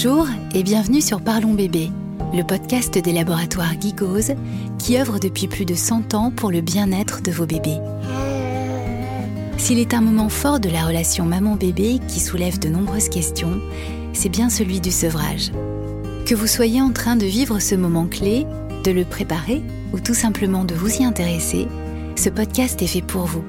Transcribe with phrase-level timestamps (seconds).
[0.00, 1.90] Bonjour et bienvenue sur Parlons Bébé,
[2.32, 4.34] le podcast des laboratoires Gigose
[4.78, 7.80] qui œuvre depuis plus de 100 ans pour le bien-être de vos bébés.
[9.56, 13.60] S'il est un moment fort de la relation maman-bébé qui soulève de nombreuses questions,
[14.12, 15.50] c'est bien celui du sevrage.
[16.26, 18.46] Que vous soyez en train de vivre ce moment clé,
[18.84, 21.66] de le préparer ou tout simplement de vous y intéresser,
[22.14, 23.42] ce podcast est fait pour vous.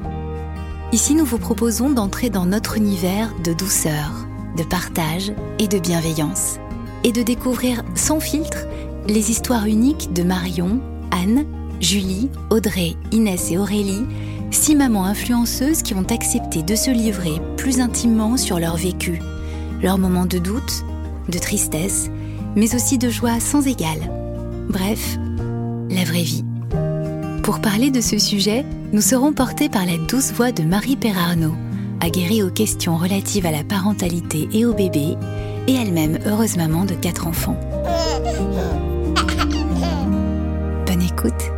[0.94, 4.26] Ici, nous vous proposons d'entrer dans notre univers de douceur,
[4.60, 6.58] de partage et de bienveillance,
[7.06, 8.68] et de découvrir sans filtre
[9.08, 10.82] les histoires uniques de Marion,
[11.12, 11.46] Anne,
[11.80, 14.04] Julie, Audrey, Inès et Aurélie,
[14.52, 19.22] six mamans influenceuses qui ont accepté de se livrer plus intimement sur leur vécu,
[19.82, 20.84] leurs moments de doute,
[21.30, 22.10] de tristesse,
[22.58, 24.12] mais aussi de joie sans égale.
[24.68, 25.18] Bref,
[25.90, 26.44] la vraie vie.
[27.44, 31.54] Pour parler de ce sujet, nous serons portés par la douce voix de Marie Perrarno,
[32.02, 35.18] aguerrie aux questions relatives à la parentalité et au bébé,
[35.68, 37.58] et elle-même heureuse maman de quatre enfants.
[40.86, 41.52] Bonne écoute.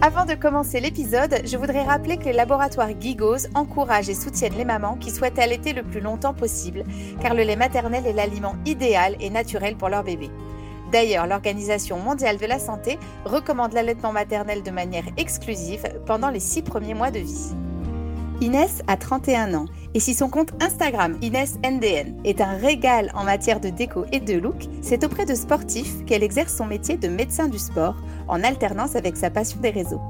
[0.00, 4.66] Avant de commencer l'épisode, je voudrais rappeler que les laboratoires Gigos encouragent et soutiennent les
[4.66, 6.84] mamans qui souhaitent allaiter le plus longtemps possible,
[7.20, 10.28] car le lait maternel est l'aliment idéal et naturel pour leur bébé.
[10.92, 16.62] D'ailleurs, l'Organisation mondiale de la santé recommande l'allaitement maternel de manière exclusive pendant les six
[16.62, 17.54] premiers mois de vie.
[18.44, 19.64] Inès a 31 ans
[19.94, 24.34] et si son compte Instagram InesNDN est un régal en matière de déco et de
[24.34, 27.96] look, c'est auprès de sportifs qu'elle exerce son métier de médecin du sport
[28.28, 30.02] en alternance avec sa passion des réseaux.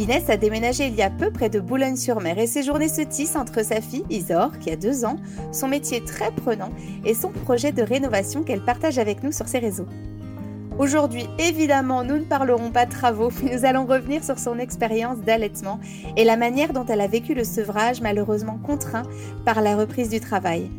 [0.00, 3.36] Inès a déménagé il y a peu près de Boulogne-sur-Mer et ses journées se tissent
[3.36, 5.16] entre sa fille Isor, qui a deux ans,
[5.52, 6.70] son métier très prenant
[7.04, 9.86] et son projet de rénovation qu'elle partage avec nous sur ses réseaux.
[10.80, 15.18] Aujourd'hui, évidemment, nous ne parlerons pas de travaux, mais nous allons revenir sur son expérience
[15.18, 15.78] d'allaitement
[16.16, 19.02] et la manière dont elle a vécu le sevrage malheureusement contraint
[19.44, 20.70] par la reprise du travail.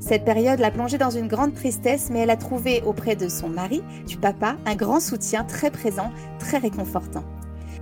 [0.00, 3.48] Cette période l'a plongée dans une grande tristesse, mais elle a trouvé auprès de son
[3.48, 7.24] mari, du papa, un grand soutien très présent, très réconfortant.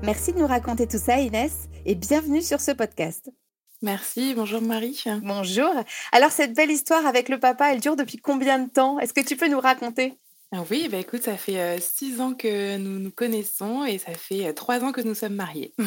[0.04, 3.28] Merci de nous raconter tout ça, Inès, et bienvenue sur ce podcast.
[3.82, 5.02] Merci, bonjour Marie.
[5.20, 5.74] Bonjour.
[6.12, 9.00] Alors cette belle histoire avec le papa, elle dure depuis combien de temps?
[9.00, 10.16] Est-ce que tu peux nous raconter?
[10.52, 14.12] Ah oui, bah écoute, ça fait euh, six ans que nous nous connaissons et ça
[14.12, 15.74] fait euh, trois ans que nous sommes mariés.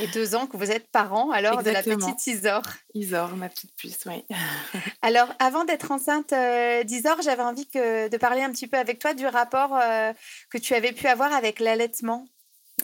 [0.00, 2.62] Et deux ans que vous êtes parents alors de la petite Isor.
[2.94, 4.24] Isor, ma petite puce, oui.
[5.02, 9.14] alors, avant d'être enceinte euh, d'Isor, j'avais envie de parler un petit peu avec toi
[9.14, 9.78] du rapport
[10.50, 12.26] que tu avais pu avoir avec l'allaitement.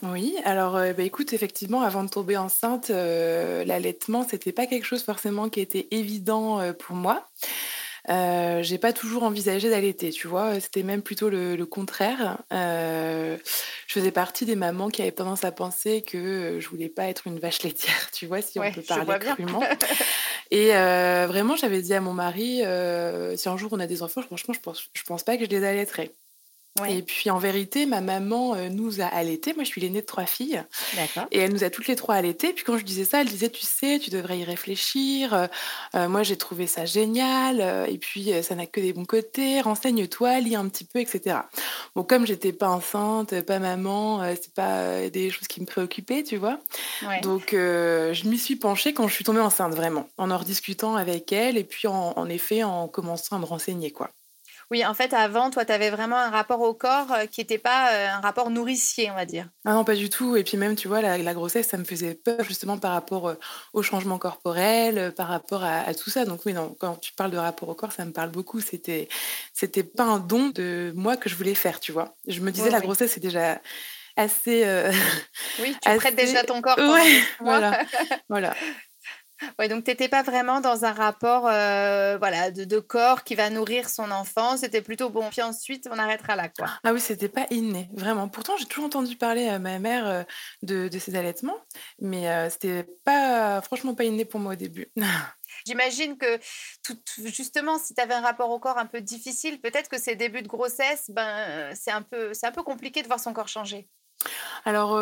[0.03, 5.49] Oui, alors bah, écoute, effectivement, avant de tomber enceinte, l'allaitement, c'était pas quelque chose forcément
[5.49, 7.27] qui était évident pour moi.
[8.11, 10.59] Euh, j'ai pas toujours envisagé d'allaiter, tu vois.
[10.59, 12.43] C'était même plutôt le, contraire.
[12.53, 13.37] Euh,
[13.87, 17.27] je faisais partie des mamans qui avaient tendance à penser que je voulais pas être
[17.27, 19.63] une vache laitière, tu vois, si on peut parler crûment.
[20.51, 22.63] Et euh, vraiment, j'avais dit à mon mari,
[23.37, 25.51] si un jour on a des enfants, franchement, je pense, je pense pas que je
[25.51, 25.65] les
[26.89, 29.53] Et puis en vérité, ma maman euh, nous a allaités.
[29.55, 30.63] Moi, je suis l'aînée de trois filles.
[31.31, 32.53] Et elle nous a toutes les trois allaitées.
[32.53, 35.35] Puis quand je disais ça, elle disait, tu sais, tu devrais y réfléchir.
[35.35, 35.47] Euh,
[35.95, 37.61] euh, moi, j'ai trouvé ça génial.
[37.89, 39.61] et puis, ça n'a que des bons côtés.
[39.61, 41.41] Renseigne-toi, lis un petit peu, etc.
[41.95, 46.37] Bon, comme j'étais pas enceinte, pas maman, c'est pas des choses qui me préoccupaient, tu
[46.37, 46.61] vois.
[47.23, 51.33] Donc, je m'y suis penchée quand je suis tombée enceinte, vraiment, en en rediscutant avec
[51.33, 51.59] elle.
[51.59, 54.11] Et puis, en, en effet, en commençant à me renseigner, quoi.
[54.71, 57.59] Oui, en fait, avant, toi, tu avais vraiment un rapport au corps euh, qui n'était
[57.59, 59.49] pas euh, un rapport nourricier, on va dire.
[59.65, 60.37] Ah non, pas du tout.
[60.37, 63.35] Et puis même, tu vois, la, grossesse, ça me faisait peur justement par rapport euh,
[63.73, 66.25] au changement corporel, par rapport à, tout ça.
[66.25, 68.61] Donc oui, non, quand tu parles de rapport au corps, ça me parle beaucoup.
[68.61, 69.09] C'était,
[69.53, 72.15] c'était pas un don de moi que je voulais faire, tu vois.
[72.29, 73.61] Je me disais, la grossesse, c'est déjà
[74.17, 74.65] assez.
[75.61, 76.79] oui, tu prêtes déjà ton corps.
[76.79, 77.83] Oui, voilà,
[78.29, 78.55] voilà.
[79.59, 83.51] Ouais, donc tu n'étais pas vraiment dans un rapport euh, voilà, de, corps qui va
[83.51, 84.57] nourrir son enfant.
[84.57, 85.29] C'était plutôt bon.
[85.31, 86.49] Puis ensuite, on arrêtera là.
[86.49, 86.69] Quoi.
[86.85, 88.29] Ah oui, c'était pas inné, vraiment.
[88.29, 90.23] Pourtant, j'ai toujours entendu parler à ma mère euh,
[90.63, 91.59] de, de, ses allaitements,
[92.01, 94.87] mais euh, c'était pas, franchement pas inné pour moi au début.
[95.67, 96.39] J'imagine que
[96.85, 100.15] tout, justement, si tu avais un rapport au corps un peu difficile, peut-être que ces
[100.15, 103.89] débuts de grossesse, ben, c'est un, peu, un peu compliqué de voir son corps changer.
[104.65, 105.01] Alors,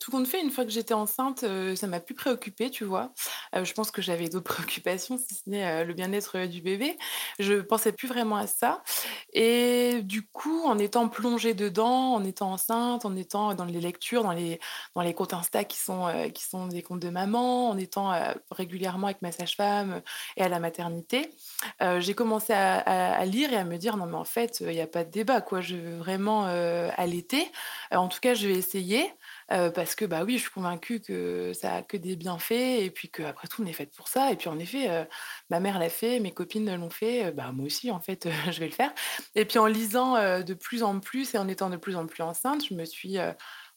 [0.00, 1.44] tout compte fait, une fois que j'étais enceinte,
[1.76, 3.12] ça m'a plus préoccupée, tu vois?
[3.54, 6.96] je pense que j'avais d'autres préoccupations, si ce n'est, le bien-être, du bébé.
[7.38, 8.82] Je pensais plus vraiment à ça
[9.32, 14.22] et du coup, en étant plongée dedans, en étant enceinte, en étant dans les lectures,
[14.22, 14.58] dans les
[14.94, 18.12] dans les comptes Insta qui sont, qui sont des comptes de maman, en étant,
[18.50, 20.02] régulièrement avec ma sage-femme,
[20.36, 21.30] et à la maternité,
[21.98, 24.86] j'ai commencé à lire et à me dire: «Non mais en fait, il y a
[24.86, 26.44] pas de débat quoi, je veux vraiment,
[26.96, 27.50] allaiter.
[27.92, 29.12] en tout cas, je vais essayer.
[29.48, 33.08] parce que, bah, oui, je suis convaincue que ça a que des bienfaits et puis
[33.10, 35.06] qu'après tout, on est faite pour ça et puis, en effet,
[35.50, 38.66] ma mère l'a fait, mes copines l'ont fait, bah, moi aussi, en fait, je vais
[38.66, 38.92] le faire
[39.34, 42.22] et puis, en lisant, de plus en plus et en étant de plus en plus
[42.22, 43.18] enceinte, je me suis,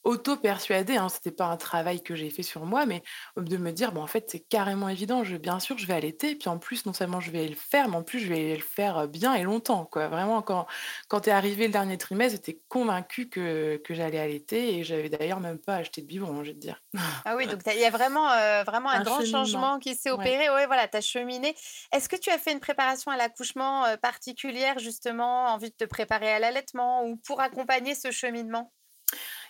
[0.03, 3.03] auto-persuadée, hein, c'était pas un travail que j'ai fait sur moi, mais
[3.37, 6.35] de me dire: «Bon, en fait, c'est carrément évident, je bien sûr, je vais allaiter,
[6.35, 8.61] puis en plus, non seulement je vais le faire, mais en plus, je vais le
[8.63, 10.07] faire, bien et longtemps», quoi.
[10.07, 10.67] Vraiment, quand
[11.07, 15.39] quand est arrivé le dernier trimestre, j'étais convaincue que que j'allais allaiter et j'avais d'ailleurs
[15.39, 16.81] même pas acheté de biberon, je vais te dire.
[17.25, 20.49] Ah oui, donc il y a vraiment, heu, vraiment un, grand changement qui s'est opéré.
[20.49, 21.55] Ouais, voilà, tu as cheminé.
[21.91, 25.83] Est-ce que tu as fait une préparation à l'accouchement, particulière, justement, en vue de te
[25.85, 28.71] préparer à l'allaitement ou pour accompagner ce cheminement?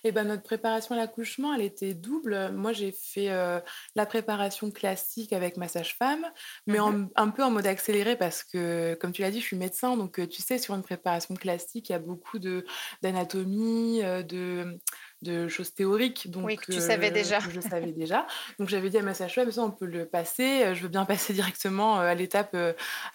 [0.04, 2.52] Et ben, notre préparation à l'accouchement, elle était double.
[2.52, 3.62] Moi, j'ai fait, heu,
[3.96, 6.26] la préparation classique avec ma sage-femme,
[6.68, 9.46] mais Mmh en un peu en mode accéléré parce que, comme tu l'as dit, je
[9.46, 12.66] suis médecin, donc heu, tu sais, sur une préparation classique, il y a beaucoup de
[13.02, 14.80] d'anatomie, heu, de
[15.22, 17.42] de choses théoriques, Oui, donc que tu savais heu, déjà.
[17.42, 18.26] que je savais déjà.
[18.60, 21.06] Donc j'avais dit à ma sage-femme: «Ça, on peut le passer, heu, je veux bien
[21.06, 22.56] passer directement, heu, à l'étape,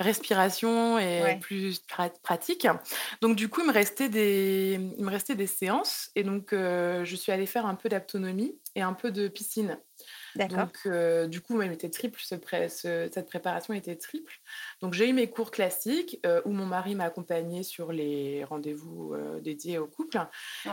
[0.00, 1.40] respiration et Ouais.
[1.40, 2.66] plus prat pratique».
[3.22, 7.16] Donc du coup, il me restait des il me restait des séances et donc je
[7.16, 9.78] suis allée faire un peu d'aptonomie et un peu de piscine.
[10.48, 14.34] Donc heu, du coup, elle était triple, ce pré ce cette préparation était triple.
[14.80, 19.14] Donc j'ai eu mes cours classiques, heu, où mon mari m'a accompagnée sur les rendez-vous,
[19.14, 20.18] heu, dédiés au couple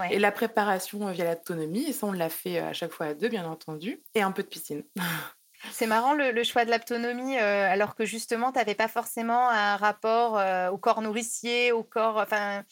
[0.09, 3.29] et la préparation, via l'aptonomie et ça, on l'a fait, à chaque fois à 2
[3.29, 4.83] bien entendu et un peu de piscine.
[5.69, 9.49] C'est marrant le le choix de l'aptonomie, heu, alors que justement tu avais pas forcément
[9.49, 12.63] un rapport, heu, au corps nourricier, au corps enfin,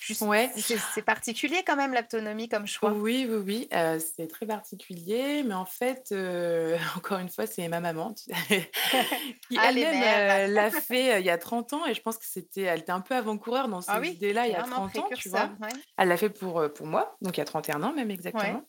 [0.00, 0.52] juste Ouais.
[0.54, 2.94] c'est particulier quand même l'aptonomie comme choix.
[2.94, 7.66] Oui, oui, oui, heu, c'est très particulier, mais en fait, heu, encore une fois, c'est
[7.66, 8.14] ma maman
[9.48, 10.00] qui Ah elle-même,
[10.46, 13.00] l'a fait, il y a 30 ans et je pense que c'était elle était un
[13.00, 15.58] peu avant-coureur dans Ah ces oui, idées-là il y a vraiment 30 ans, tu vois?
[15.60, 15.82] ouais.
[15.96, 18.58] Elle l'a fait pour, pour moi, donc il y a 31 ans même Ouais.
[18.58, 18.68] exactement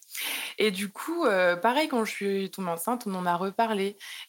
[0.58, 1.26] et du coup,
[1.62, 3.69] pareil quand je suis tombée enceinte, on en a reparlé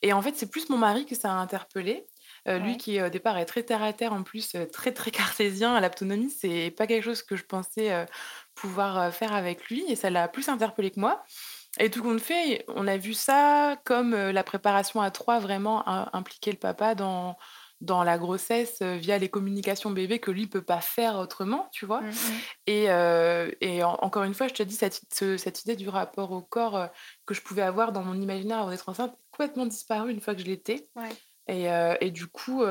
[0.03, 2.07] et en fait, c'est plus mon mari que ça a interpellé.
[2.49, 5.11] Heu, lui qui, au départ, est très terre à terre, en plus, heu, très, très
[5.11, 5.79] cartésien.
[5.81, 8.07] L'aptonomie, c'est pas quelque chose que je pensais,
[8.55, 11.23] pouvoir, faire avec lui et ça l'a plus interpellé que moi
[11.79, 16.11] et tout compte fait, on a vu ça comme, la préparation à 3 vraiment im
[16.13, 17.37] impliquer le papa dans
[17.81, 21.87] dans la grossesse, heu, via les communications bébés que lui peut pas faire autrement, tu
[21.87, 22.05] vois?
[22.05, 22.43] Mmh mh.
[22.67, 22.91] Et
[23.85, 26.77] en encore une fois, je te dis cette ce cette idée du rapport au corps,
[26.79, 26.89] heu,
[27.27, 30.41] que je pouvais avoir dans mon imaginaire avant d'être enceinte, complètement disparu une fois que
[30.41, 31.17] je l'étais Ouais.
[31.49, 32.63] et du coup,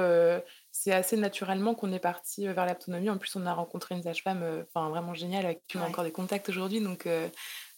[0.72, 3.10] c'est assez naturellement qu'on est partis, heu, vers l'aptonomie.
[3.10, 6.12] En plus, on a rencontré une sage-femme, vraiment géniale avec qui on a encore des
[6.12, 6.82] contacts aujourd'hui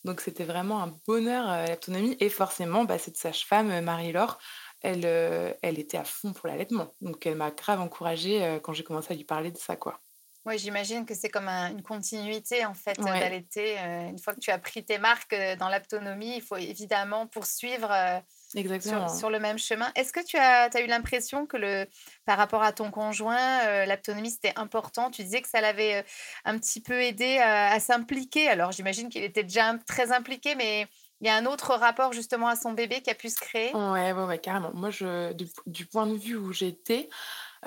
[0.03, 4.39] donc c'était vraiment un bonheur, heu, l'aptonomie et forcément, bah, cette sage-femme, Marie-Laure,
[4.81, 6.95] elle, heu, elle était à fond pour l'allaitement.
[7.01, 10.01] Donc elle m'a grave encouragée, heu, quand j'ai commencé à lui parler de ça, quoi.
[10.45, 14.33] Ouais, j'imagine que c'est comme un une continuité en fait, heu, Ouais, d'allaiter, une fois
[14.33, 17.91] que tu as pris tes marques, dans l'aptonomie, il faut évidemment poursuivre,
[19.07, 19.91] sur le même chemin.
[19.95, 21.85] Est-ce que tu as eu l'impression que le
[22.25, 25.11] par rapport à ton conjoint, heu, l'aptonomie c'était important?
[25.11, 26.03] Tu disais que ça l'avait,
[26.45, 28.47] un petit peu aidé à à s'impliquer.
[28.49, 30.87] Alors j'imagine qu'il était déjà très impliqué, mais
[31.21, 33.73] il y a un autre rapport justement à son bébé qui a pu se créer?
[33.73, 34.73] Ouais, ouais, ouais, carrément.
[34.73, 37.07] Moi, je du du point de vue où j'étais,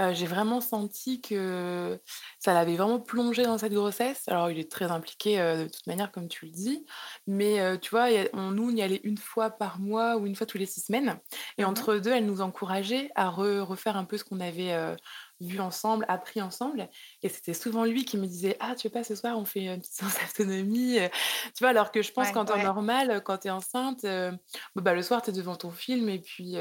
[0.00, 2.00] Heu, j'ai vraiment senti que
[2.40, 4.24] ça l'avait vraiment plongé dans cette grossesse.
[4.28, 6.86] Alors il est très impliqué, heu, de toute manière comme tu le dis,
[7.28, 10.26] mais heu, tu vois, a on nous, on y allait une fois par mois ou
[10.26, 11.20] une fois tous les 6 semaines
[11.58, 14.72] et Mmh entre 2, elle nous encourageait à re refaire un peu ce qu'on avait,
[15.40, 16.88] vu ensemble, appris ensemble
[17.22, 19.64] et c'était souvent lui qui me disait: «Ah tu veux pas ce soir on fait
[19.66, 20.98] une petite séance d'autonomie?»
[21.56, 21.70] tu vois?
[21.70, 22.60] Alors que je pense Ouais, qu'en temps ouais.
[22.60, 26.20] normal, quand tu es enceinte, bon bah, le soir tu es devant ton film et
[26.20, 26.56] puis,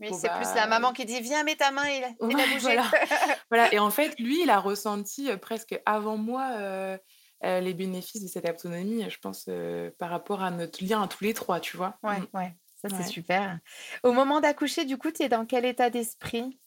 [0.00, 2.46] bon c'est plus la bah maman qui dit: «Viens, mets ta main et ouais, à
[2.46, 2.78] bouger».
[2.78, 2.92] voilà.
[3.50, 6.98] Voilà et en fait, lui, il a ressenti, presque avant moi,
[7.42, 9.48] les bénéfices de cette autonomie, je pense,
[9.98, 12.00] par rapport à notre lien à tous les 3, tu vois?
[12.02, 12.24] Ouais, Mmh.
[12.34, 13.58] ouais, ça c'est super.
[14.02, 16.58] Au moment d'accoucher, du coup, tu es dans quel état d'esprit?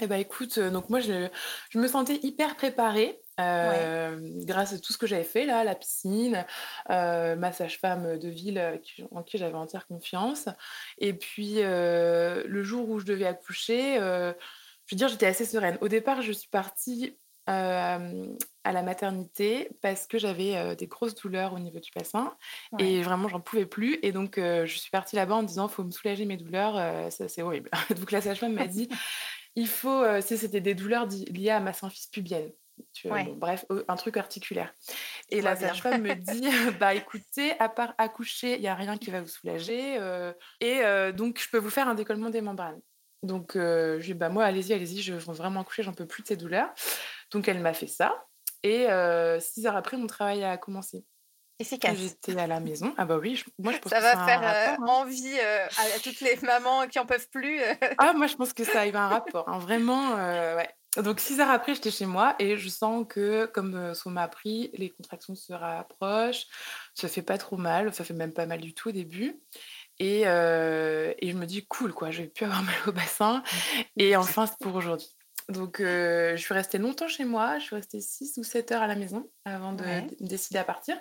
[0.00, 1.28] Et bah, écoute, heu, donc moi je
[1.70, 3.20] je me sentais hyper préparée,
[3.60, 3.98] Ouais.
[4.16, 6.46] hem, grâce à tout ce que j'avais fait là, la piscine,
[6.90, 10.48] heu, ma sage-femme, de ville, qui en qui j'avais entière confiance
[10.98, 15.78] et puis, le jour où je devais accoucher, je veux dire, j'étais assez sereine.
[15.80, 17.18] Au départ, je suis partie,
[18.64, 22.36] à la maternité parce que j'avais, des grosses douleurs au niveau du bassin
[22.72, 22.98] Ouais.
[22.98, 25.82] et vraiment j'en pouvais plus et donc, je suis partie là-bas en me disant: «Faut
[25.84, 27.70] me soulager mes douleurs, ça c'est horrible».
[27.98, 28.88] Donc la sage-femme m'a dit:
[29.58, 32.52] il faut, sais, c'était des douleurs liées à ma symphyse pubienne.
[32.92, 33.08] Tu?
[33.08, 34.74] Bon bref, un truc articulaire
[35.30, 36.48] et la sage-femme me dit:
[36.80, 40.80] «Bah écoutez, à part accoucher, il y a rien qui va vous soulager, heu et
[40.84, 42.80] heu, donc je peux vous faire un décollement des membranes».
[43.22, 46.06] Donc heu, je lui dis: «Bah moi allez-y, allez-y, je veux vraiment accoucher, j'en peux
[46.06, 46.70] plus de ces douleurs».
[47.32, 48.26] Donc elle m'a fait ça
[48.64, 48.86] et
[49.40, 51.06] 6 heures après, mon travail a commencé.
[51.58, 51.96] Efficace.
[51.98, 52.94] J'étais à la maison.
[52.96, 54.84] Ah bah oui, moi je pense ça que va ça a un faire rapport.
[54.84, 55.02] euh, hein.
[55.02, 57.60] envie euh, à toutes les mamans qui en peuvent plus.
[57.60, 57.74] euh.
[57.98, 59.48] Ah, moi je pense que ça a eu un rapport.
[59.48, 60.68] hein, Vraiment, euh, ouais.
[61.02, 64.10] Donc six heures après, j'étais chez moi et je sens que, comme euh, ce qu'on
[64.10, 66.46] m'a appris, les contractions se rapprochent.
[66.94, 69.38] Ça fait pas trop mal, ça fait même pas mal du tout au début.
[70.00, 73.42] Et, euh, et je me dis, cool, quoi, je vais plus avoir mal au bassin.
[73.96, 75.08] Et enfin, c'est pour aujourd'hui.
[75.48, 77.58] Donc, euh, je suis restée longtemps chez moi.
[77.58, 80.06] Je suis restée 6 ou 7 heures à la maison avant de Ouais.
[80.20, 80.98] décider à partir.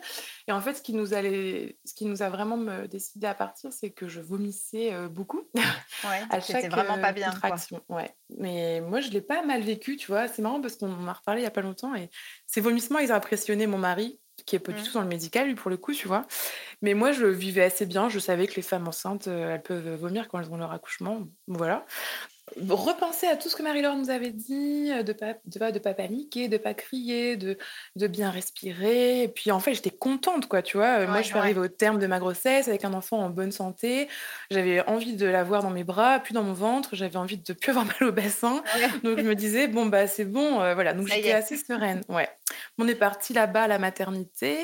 [0.47, 3.33] Et en fait, ce qui nous, allait, ce qui nous a vraiment me décidé à
[3.33, 5.41] partir, c'est que je vomissais euh, beaucoup
[6.05, 7.55] Ouais, à chaque vraiment pas euh, bien, quoi.
[7.89, 8.15] Ouais.
[8.37, 10.27] Mais moi, je l'ai pas mal vécu, tu vois.
[10.29, 11.93] C'est marrant parce qu'on en a reparlé il y a pas longtemps.
[11.95, 12.09] Et
[12.45, 14.85] ces vomissements, ils ont impressionné mon mari, qui est pas du Mm.
[14.85, 16.25] tout dans le médical, lui, pour le coup, tu vois.
[16.81, 18.07] Mais moi, je vivais assez bien.
[18.07, 21.27] Je savais que les femmes enceintes, euh, elles peuvent vomir quand elles ont leur accouchement.
[21.47, 21.85] Voilà.
[22.55, 25.79] Repenser à tout ce que Marie-Laure nous avait dit, euh, de pas, de pas, de
[25.79, 27.57] pas paniquer, de pas crier, de,
[27.97, 29.23] de bien respirer.
[29.23, 31.01] Et puis en fait, j'étais contente, quoi, tu vois.
[31.01, 31.39] Euh, Moi, je suis ouais.
[31.41, 34.07] arrivée au terme de ma grossesse avec un enfant en bonne santé.
[34.49, 36.95] J'avais envie de l'avoir dans mes bras, puis dans mon ventre.
[36.95, 38.63] J'avais envie de plus avoir mal au bassin.
[38.75, 38.87] Ouais.
[39.03, 40.93] Donc je me disais, bon, bah c'est bon, euh, voilà.
[40.93, 42.29] Donc j'étais assez sereine, ouais.
[42.77, 44.57] On est parti là-bas à la maternité.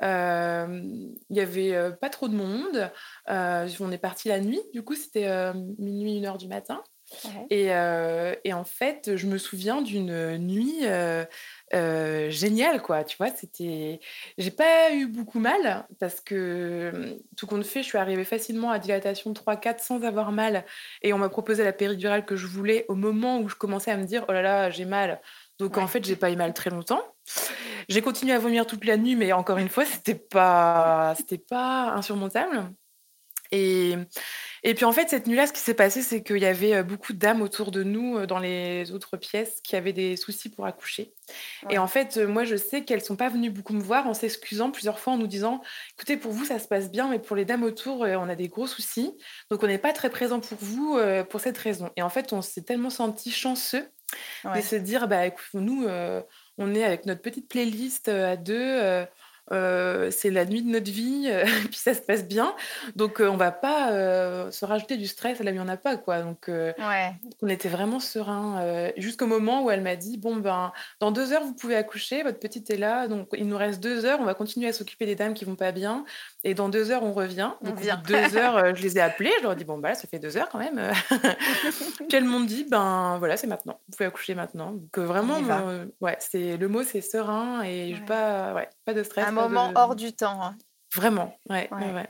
[0.00, 0.80] Euh,
[1.28, 2.90] Il y avait euh, pas trop de monde.
[3.28, 6.82] On est parti la nuit, du coup, c'était minuit, une heure du matin.
[7.24, 7.46] Ouais.
[7.50, 11.24] Et, euh, et en fait, je me souviens d'une nuit euh,
[11.74, 13.04] euh, géniale, quoi.
[13.04, 14.00] Tu vois, c'était.
[14.36, 18.78] J'ai pas eu beaucoup mal parce que, tout compte fait, je suis arrivée facilement à
[18.78, 20.64] dilatation 3-4 sans avoir mal.
[21.02, 23.96] Et on m'a proposé la péridurale que je voulais au moment où je commençais à
[23.96, 25.20] me dire, oh là là, j'ai mal.
[25.58, 27.02] Donc en fait, j'ai pas eu mal très longtemps.
[27.88, 31.92] J'ai continué à vomir toute la nuit, mais encore une fois, c'était pas, c'était pas
[31.92, 32.70] insurmontable.
[33.50, 33.96] Et,
[34.62, 36.82] et puis en fait, cette nuit-là, ce qui s'est passé, c'est qu'il y avait euh,
[36.82, 40.48] beaucoup de dames autour de nous euh, dans les autres pièces qui avaient des soucis
[40.50, 41.14] pour accoucher.
[41.64, 41.74] Ouais.
[41.74, 44.14] Et en fait, euh, moi, je sais qu'elles sont pas venues beaucoup me voir en
[44.14, 45.60] s'excusant plusieurs fois en nous disant
[45.96, 48.48] écoutez, pour vous, ça se passe bien, mais pour les dames autour, on a des
[48.48, 49.12] gros soucis.
[49.50, 50.98] Donc, on n'est pas très présent pour vous
[51.30, 51.90] pour cette raison.
[51.96, 53.88] Et en fait, on s'est tellement sentis chanceux
[54.42, 54.56] Ouais.
[54.56, 56.22] de se dire bah écoute, nous, euh,
[56.56, 58.54] on est avec notre petite playlist à deux.
[58.56, 59.04] euh,
[59.52, 62.54] euh, c'est la nuit de notre vie, euh, puis ça se passe bien.
[62.96, 65.68] Donc, euh, on va pas euh, se rajouter du stress là où il n'y en
[65.68, 66.20] a pas, quoi.
[66.22, 67.12] Donc, Ouais.
[67.42, 71.42] on était vraiment serein jusqu'au moment où elle m'a dit bon ben dans deux heures
[71.42, 74.34] vous pouvez accoucher votre petite est là donc il nous reste deux heures on va
[74.34, 76.04] continuer à s'occuper des dames qui vont pas bien
[76.44, 77.96] et dans deux heures on revient On donc bout vient.
[77.96, 80.06] de deux heures je les ai appelées je leur ai dit bon bah là ça
[80.08, 80.80] fait deux heures quand même
[81.98, 86.04] puis elles m'ont dit ben voilà c'est maintenant vous pouvez accoucher maintenant donc vraiment On
[86.04, 88.00] ouais c'est le mot c'est serein et Ouais.
[88.06, 90.42] pas ouais pas de stress Un moment de- hors du temps.
[90.42, 90.56] hein.
[90.94, 91.78] vraiment ouais, Ouais.
[91.86, 92.08] ouais, ouais.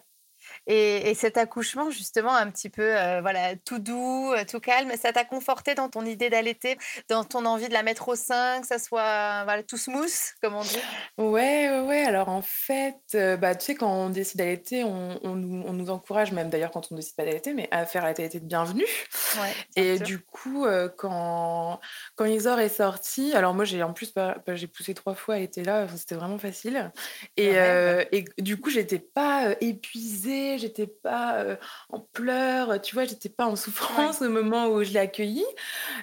[0.69, 4.93] Et, et cet accouchement, justement, un petit peu euh, voilà, tout doux, euh, tout calme,
[5.01, 6.77] ça t'a conforté dans ton idée d'allaiter,
[7.09, 10.55] dans ton envie de la mettre au sein, que ça soit voilà, tout smooth, comme
[10.55, 10.79] on dit?
[11.17, 12.05] Ouais, ouais, ouais.
[12.05, 15.73] Alors en fait, euh, bah, tu sais, quand on décide d'allaiter, on, on nous, on
[15.73, 18.85] nous encourage, même d'ailleurs quand on décide pas d'allaiter, mais à faire la de bienvenue.
[19.41, 20.07] Ouais, Et sûr.
[20.07, 21.81] du coup, euh, quand,
[22.17, 25.39] quand Isor est sorti, alors moi j'ai en plus, bah, bah, j'ai poussé trois fois,
[25.39, 26.93] elle était là, c'était vraiment facile.
[27.39, 27.55] Et,
[28.13, 29.55] et du coup, j'étais pas euh,
[30.59, 31.57] j'étais pas euh,
[31.91, 35.45] en pleurs, tu vois, j'étais pas en souffrance au moment où je l'ai accueilli.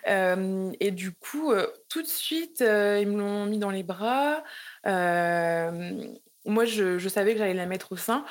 [0.07, 3.83] Euh, et du coup, euh, tout de suite, euh, ils me l'ont mis dans les
[3.83, 4.43] bras.
[6.47, 8.23] Moi, je, je savais que j'allais la mettre au sein.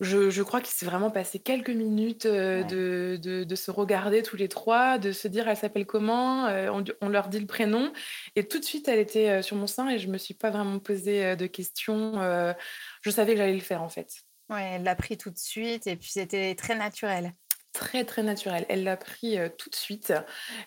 [0.00, 2.64] Je, je crois qu'il s'est vraiment passé quelques minutes Ouais.
[2.64, 6.84] de, de, de se regarder tous les trois, de se dire elle s'appelle comment, on,
[7.00, 7.92] on leur dit le prénom.
[8.36, 10.78] Et tout de suite, elle était sur mon sein et je me suis pas vraiment
[10.80, 12.14] posé de questions.
[13.02, 14.24] je savais que j'allais le faire en fait.
[14.50, 17.32] Ouais, elle l'a pris tout de suite et puis c'était très naturel.
[17.72, 18.66] Très très naturel.
[18.68, 20.12] Elle l'a pris euh, tout de suite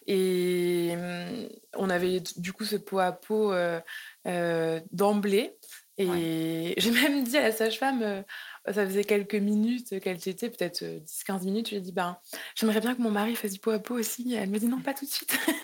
[0.08, 5.58] et hum, on avait du coup ce pot à pot euh, d'emblée.
[5.98, 8.22] Et j'ai même dit à la sage-femme, euh,
[8.68, 12.18] ça faisait quelques minutes qu'elle était, peut-être euh, 10-15 minutes, je lui ai dit, ben,
[12.56, 14.36] j'aimerais bien que mon mari fasse du pot à pot aussi.
[14.36, 15.38] Elle me dit, non, pas tout de suite.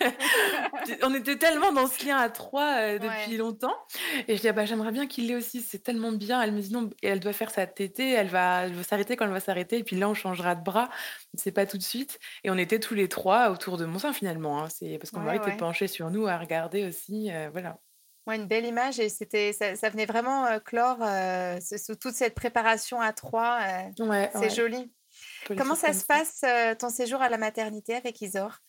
[1.02, 3.36] on était tellement dans ce lien à trois euh, depuis Ouais.
[3.36, 3.74] longtemps.
[4.28, 6.40] Et je dis, ah bah, j'aimerais bien qu'il l'ait aussi, c'est tellement bien.
[6.42, 9.24] Elle me dit, non, elle doit faire sa tétée, elle va, elle va s'arrêter quand
[9.24, 10.88] elle va s'arrêter, et puis là, on changera de bras.
[11.34, 12.18] C'est pas tout de suite.
[12.44, 14.62] Et on était tous les trois autour de mon sein, finalement.
[14.62, 14.68] hein.
[14.68, 15.56] C'est parce que mon Ouais, était ouais.
[15.56, 17.30] penché sur nous à regarder aussi.
[17.32, 17.78] euh, voilà.
[18.26, 21.92] Ouais, une belle image et c'était ça, ça venait vraiment euh, clore euh, ce- ce-
[21.92, 23.58] toute cette préparation à trois.
[23.60, 24.90] euh, Ouais, c'est ouais, joli.
[25.46, 28.60] Comment ça se passe euh, ton séjour à la maternité avec Isor?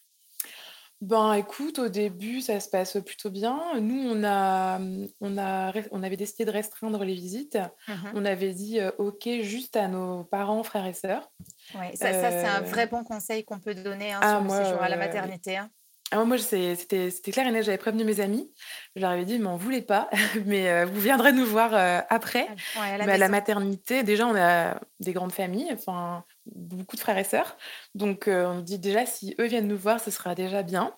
[1.05, 3.61] Ben écoute, au début, ça se passe plutôt bien.
[3.79, 4.79] Nous, on a,
[5.21, 7.59] on a, on avait décidé de restreindre les visites.
[7.87, 8.11] Mhm.
[8.15, 11.29] On avait dit euh, OK juste à nos parents, frères et sœurs.
[11.75, 14.39] Ouais, ça, ça, c'est un Euh, vrai bon conseil qu'on peut donner hein, ah, sur
[14.39, 15.57] le moi, séjour à la euh, maternité.
[15.57, 15.69] hein.
[16.09, 17.63] Ah, moi, c'était clair et net.
[17.63, 18.51] J'avais prévenu mes amis.
[18.95, 20.09] Je leur avais dit, mais on voulait pas,
[20.47, 21.71] mais vous viendrez nous voir
[22.09, 22.47] après.
[22.79, 27.23] à, la, la, maternité, déjà, on a des grandes familles, enfin, beaucoup de frères et
[27.23, 27.57] sœurs.
[27.93, 30.95] Donc, on dit déjà, si eux viennent nous voir, ce sera déjà bien.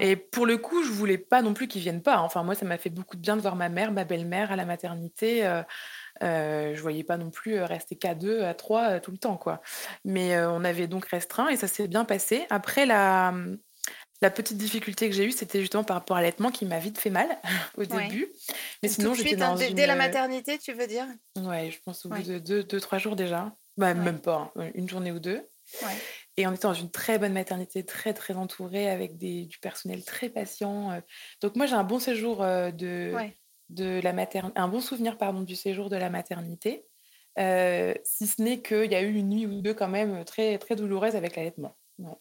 [0.00, 2.16] Et pour le coup, je voulais pas non plus qu'ils viennent pas.
[2.16, 2.22] Hein.
[2.22, 4.56] Enfin, moi, ça m'a fait beaucoup de bien de voir ma mère, ma belle-mère à
[4.56, 5.46] la maternité.
[5.46, 5.62] Euh,
[6.22, 9.60] euh, je voyais pas non plus rester qu'à deux, à trois tout le temps, quoi.
[10.04, 12.46] Mais on avait donc restreint et ça s'est bien passé.
[12.50, 13.34] Après, la,
[14.22, 16.98] la petite difficulté que j'ai eue, c'était justement par rapport à l'allaitement qui m'a vite
[16.98, 17.28] fait mal
[17.76, 18.28] au début.
[18.82, 21.06] Mais sinon, j'étais dans hein, Dès la maternité, tu veux dire?
[21.36, 23.52] Ouais, je pense au bout de deux, deux, trois jours déjà.
[23.76, 25.46] Bah, Même pas, hein, une journée ou deux.
[26.36, 30.04] Et on était dans une très bonne maternité, très très entourée, avec des, du personnel
[30.04, 31.00] très patient.
[31.40, 33.14] Donc moi j'ai un bon séjour de,
[33.70, 36.84] de la maternité, un bon souvenir pardon du séjour de la maternité,
[37.38, 40.76] si ce n'est qu'il y a eu une nuit ou deux quand même très très
[40.76, 41.76] douloureuse avec l'allaitement.
[41.98, 42.16] Ouais.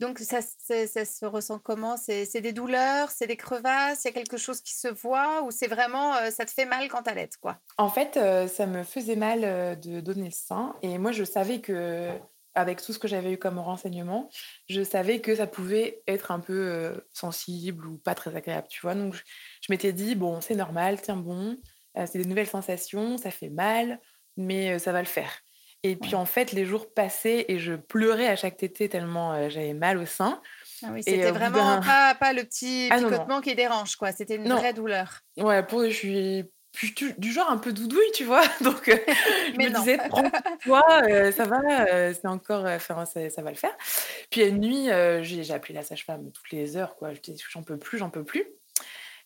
[0.00, 1.96] Donc ça, ça, se ressent comment?
[1.96, 5.50] C'est des douleurs, c'est des crevasses, il y a quelque chose qui se voit ou
[5.50, 7.58] c'est vraiment ça te fait mal quand tu allaites quoi?
[7.76, 12.10] En fait, ça me faisait mal de donner le sein et moi je savais que
[12.54, 14.28] avec tout ce que j'avais eu comme renseignement,
[14.68, 18.94] je savais que ça pouvait être un peu sensible ou pas très agréable, tu vois?
[18.94, 19.22] Donc, je,
[19.70, 21.56] m'étais dit, bon, c'est normal, tiens bon,
[21.94, 24.00] c'est des nouvelles sensations, ça fait mal,
[24.36, 25.30] mais ça va le faire.
[25.84, 29.74] Et puis, en fait, les jours passaient et je pleurais à chaque tétée tellement j'avais
[29.74, 30.40] mal au sein.
[30.82, 34.12] Ah oui, c'était vraiment pas, pas, le petit ah picotement qui dérange, quoi.
[34.12, 35.20] C'était une vraie douleur.
[35.36, 36.44] Ouais, pour, je suis
[37.18, 38.42] du genre un peu doudouille, tu vois.
[38.60, 41.60] Donc, euh, je me disais, prends-toi, euh, ça va,
[41.92, 43.76] euh, c'est encore, enfin, ça, ça, va le faire.
[44.30, 44.88] Puis une nuit,
[45.22, 47.12] j'ai appelé la sage-femme toutes les heures, quoi.
[47.12, 47.20] Je
[47.50, 48.44] j'en peux plus, j'en peux plus.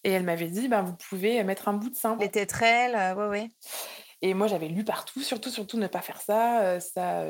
[0.04, 2.16] Et elle m'avait dit, ben, vous pouvez mettre un bout de sein.
[2.20, 3.48] Les tétrelles, ouais, ouais.
[4.22, 6.80] Et moi, j'avais lu partout, surtout, surtout ne pas faire ça.
[6.80, 7.24] ça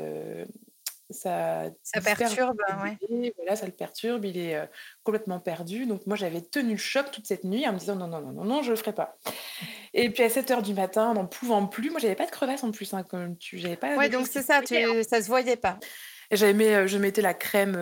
[1.09, 3.33] ça, ça perturbe, ouais.
[3.37, 4.57] Voilà, ça le perturbe, il est
[5.03, 5.85] complètement perdu.
[5.85, 8.31] Donc moi, j'avais tenu le choc toute cette nuit en me disant non, non, non,
[8.31, 9.17] non, non, je le ferai pas.
[9.93, 12.63] Et puis à 7 h du matin, n'en pouvant plus, moi, j'avais pas de crevasse
[12.63, 13.95] en plus, hein, comme tu, j'avais pas.
[13.95, 15.77] Ouais, donc c'est ça, tu, ça se voyait pas.
[16.31, 17.75] J'avais, je mettais la crème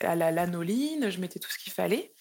[0.00, 2.12] à la lanoline, je mettais tout ce qu'il fallait.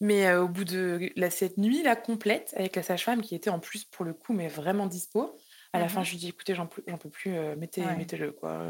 [0.00, 3.60] Mais au bout de la, cette nuit là complète, avec la sage-femme qui était en
[3.60, 5.38] plus pour le coup, mais vraiment dispo,
[5.72, 8.62] à la fin, mmh je lui dis écoutez, j'en peux, plus, mettez, mettez-le, quoi.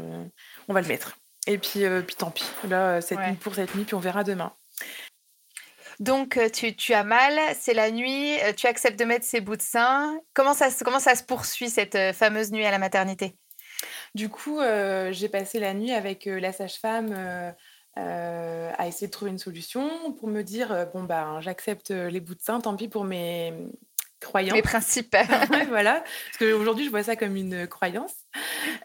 [0.67, 1.17] on va le mettre.
[1.45, 2.45] Et puis, puis tant pis.
[2.67, 4.53] Là, cette nuit pour cette nuit, puis on verra demain.
[5.99, 9.61] Donc, tu, tu, as mal, c'est la nuit, tu acceptes de mettre ces bouts de
[9.61, 10.19] sein.
[10.33, 13.37] Comment ça, comment ça se poursuit, cette fameuse nuit à la maternité?
[14.15, 14.59] Du coup,
[15.11, 17.13] j'ai passé la nuit avec la sage-femme
[17.95, 22.41] à essayer de trouver une solution pour me dire bon, bah, j'accepte les bouts de
[22.41, 23.53] sein, tant pis pour mes,
[24.25, 24.53] croyance.
[24.53, 25.15] Mes principes.
[25.69, 26.03] voilà.
[26.03, 28.13] Parce qu'aujourd'hui, je vois ça comme une croyance.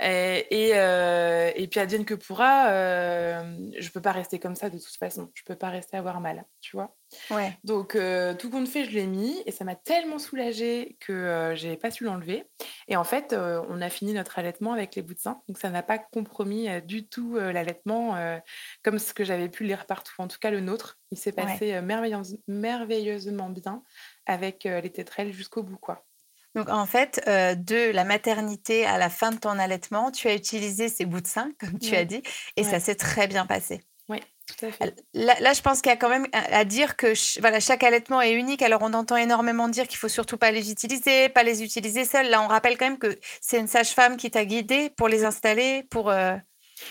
[0.00, 4.70] Et, et, euh, et puis, advienne que pourra, euh, je peux pas rester comme ça
[4.70, 5.30] de toute façon.
[5.34, 6.94] Je peux pas rester à avoir mal, tu vois.
[7.30, 7.58] Ouais.
[7.64, 11.54] Donc, euh, tout compte fait, je l'ai mis et ça m'a tellement soulagée que euh,
[11.54, 12.44] j'ai pas su l'enlever.
[12.88, 15.42] Et en fait, euh, on a fini notre allaitement avec les bouts de sein.
[15.48, 18.16] Donc, ça n'a pas compromis du tout l'allaitement
[18.82, 20.14] comme ce que j'avais pu lire partout.
[20.18, 21.80] En tout cas, le nôtre, il s'est passé
[22.46, 23.82] merveilleusement bien
[24.30, 26.04] avec les tétrelles jusqu'au bout, quoi.
[26.54, 30.88] Donc en fait, de la maternité à la fin de ton allaitement, tu as utilisé
[30.88, 32.22] ces bouts de sein, comme tu as dit,
[32.56, 33.82] et ça s'est très bien passé.
[34.08, 34.94] Oui, tout à fait.
[35.14, 38.32] Là, je pense qu'il y a quand même à dire que voilà, chaque allaitement est
[38.32, 38.62] unique.
[38.62, 42.28] Alors on entend énormément dire qu'il faut surtout pas les utiliser, pas les utiliser seuls.
[42.28, 45.84] Là, on rappelle quand même que c'est une sage-femme qui t'a guidé pour les installer,
[45.90, 46.10] pour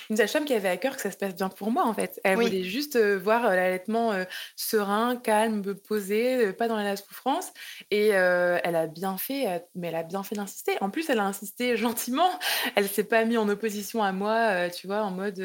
[0.09, 2.19] une sage-femme qui avait à cœur que ça se passe bien pour moi, en fait.
[2.23, 4.13] Elle voulait juste voir l'allaitement
[4.55, 7.51] serein, calme, posé, pas dans la souffrance.
[7.91, 10.77] Et elle a bien fait, mais elle a bien fait d'insister.
[10.81, 12.29] En plus, elle a insisté gentiment.
[12.75, 15.39] Elle s'est pas mise en opposition à moi, tu vois, en mode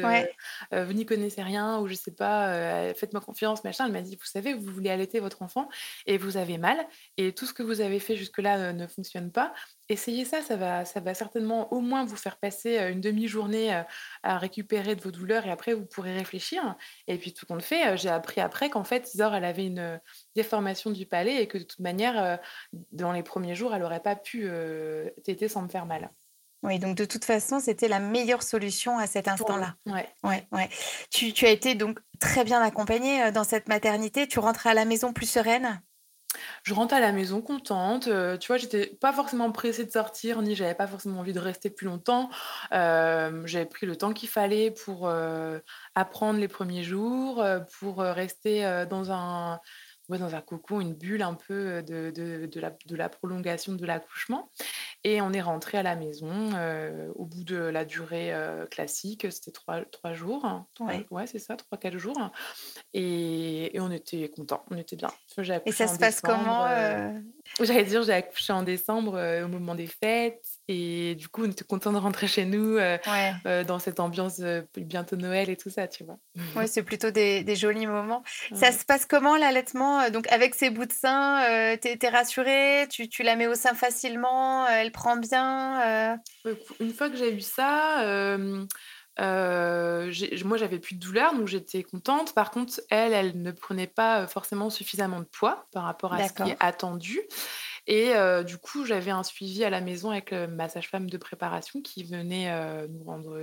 [0.71, 3.85] vous n'y connaissez rien ou je sais pas, faites-moi confiance, machin.
[3.85, 5.69] Elle m'a dit, vous savez, vous voulez allaiter votre enfant
[6.05, 6.77] et vous avez mal
[7.17, 9.53] et tout ce que vous avez fait jusque-là ne fonctionne pas.
[9.87, 13.83] Essayez ça, ça va, ça va certainement au moins vous faire passer une demi-journée
[14.23, 16.75] à récupérer de vos douleurs et après vous pourrez réfléchir.
[17.07, 19.99] Et puis tout compte fait, j'ai appris après qu'en fait, Isor, elle avait une
[20.35, 22.39] déformation du palais et que de toute manière,
[22.91, 24.49] dans les premiers jours, elle n'aurait pas pu
[25.23, 26.09] téter sans me faire mal.
[26.65, 29.75] Oui, donc de toute façon, c'était la meilleure solution à cet instant-là.
[29.85, 30.07] Ouais.
[30.23, 30.67] Ouais, ouais.
[31.11, 34.27] Tu, tu, as été donc très bien accompagnée dans cette maternité.
[34.27, 35.79] Tu rentres à la maison plus sereine?
[36.63, 38.57] Je rentre à la maison contente, tu vois?
[38.57, 42.29] J'étais pas forcément pressée de sortir, ni j'avais pas forcément envie de rester plus longtemps.
[42.71, 45.09] j'avais pris le temps qu'il fallait pour,
[45.95, 47.43] apprendre les premiers jours,
[47.79, 49.59] pour, rester, dans un
[50.09, 54.51] dans un cocon, une bulle un peu, de la prolongation de l'accouchement
[55.07, 56.49] Et on est rentré à la maison
[57.13, 58.33] au bout de la durée
[58.71, 60.65] classique, c'était trois, trois jours.
[60.79, 62.31] Ouais, ouais c'est ça, trois, quatre jours.
[62.95, 65.11] Et, et on était contents, on était bien.
[65.65, 66.65] Et ça se passe comment
[67.61, 70.43] J'allais dire, j'ai accouché en décembre au moment des fêtes.
[70.67, 72.77] Et du coup, on était contents de rentrer chez nous
[73.45, 74.41] dans cette ambiance
[74.77, 76.17] bientôt Noël et tout ça, tu vois.
[76.55, 78.23] Oui, c'est plutôt des, des, jolis moments.
[78.53, 83.09] Ça se passe comment l'allaitement Donc, avec ces bouts de sein, tu es, rassurée tu,
[83.09, 86.19] tu, la mets au sein facilement Elle prend bien
[86.79, 88.37] Une fois que j'ai eu ça,
[89.17, 92.33] moi, j'avais plus de douleur, donc j'étais contente.
[92.33, 96.33] Par contre, elle, elle ne prenait pas forcément suffisamment de poids par rapport à ce
[96.33, 97.21] qui est attendu.
[97.87, 98.13] Et
[98.45, 102.87] du coup, j'avais un suivi à la maison avec ma sage-femme de préparation qui venait
[102.87, 103.37] nous rendre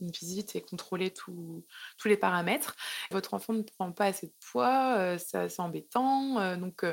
[0.00, 1.64] une visite et contrôler tous
[2.04, 2.74] les paramètres.
[3.12, 6.56] Votre enfant ne prend pas assez de poids, c'est embêtant.
[6.56, 6.84] donc,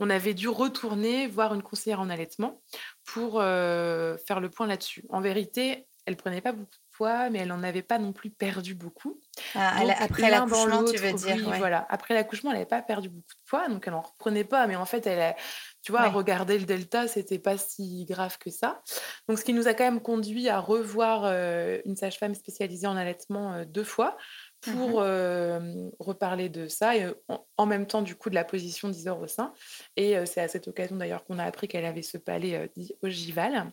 [0.00, 2.60] on avait dû retourner voir une conseillère en allaitement
[3.04, 5.04] pour faire le point là-dessus.
[5.10, 8.30] En vérité, elle prenait pas beaucoup de poids, mais elle n'en avait pas non plus
[8.30, 9.20] perdu beaucoup.
[9.54, 11.86] Ah, après l'accouchement, tu veux dire voilà.
[11.90, 14.66] Après l'accouchement, elle n'avait pas perdu beaucoup de poids, donc elle n'en reprenait pas.
[14.66, 15.34] Mais en fait, elle,
[15.82, 18.82] tu vois, regarder le delta, c'était pas si grave que ça.
[19.28, 21.24] Donc, ce qui nous a quand même conduit à revoir
[21.84, 24.16] une sage-femme spécialisée en allaitement deux fois
[24.60, 27.12] pour mmh reparler de ça et
[27.56, 29.52] en, même temps du coup de la position d'Isor au sein.
[29.96, 33.72] Et c'est à cette occasion d'ailleurs qu'on a appris qu'elle avait ce palais dit ogival.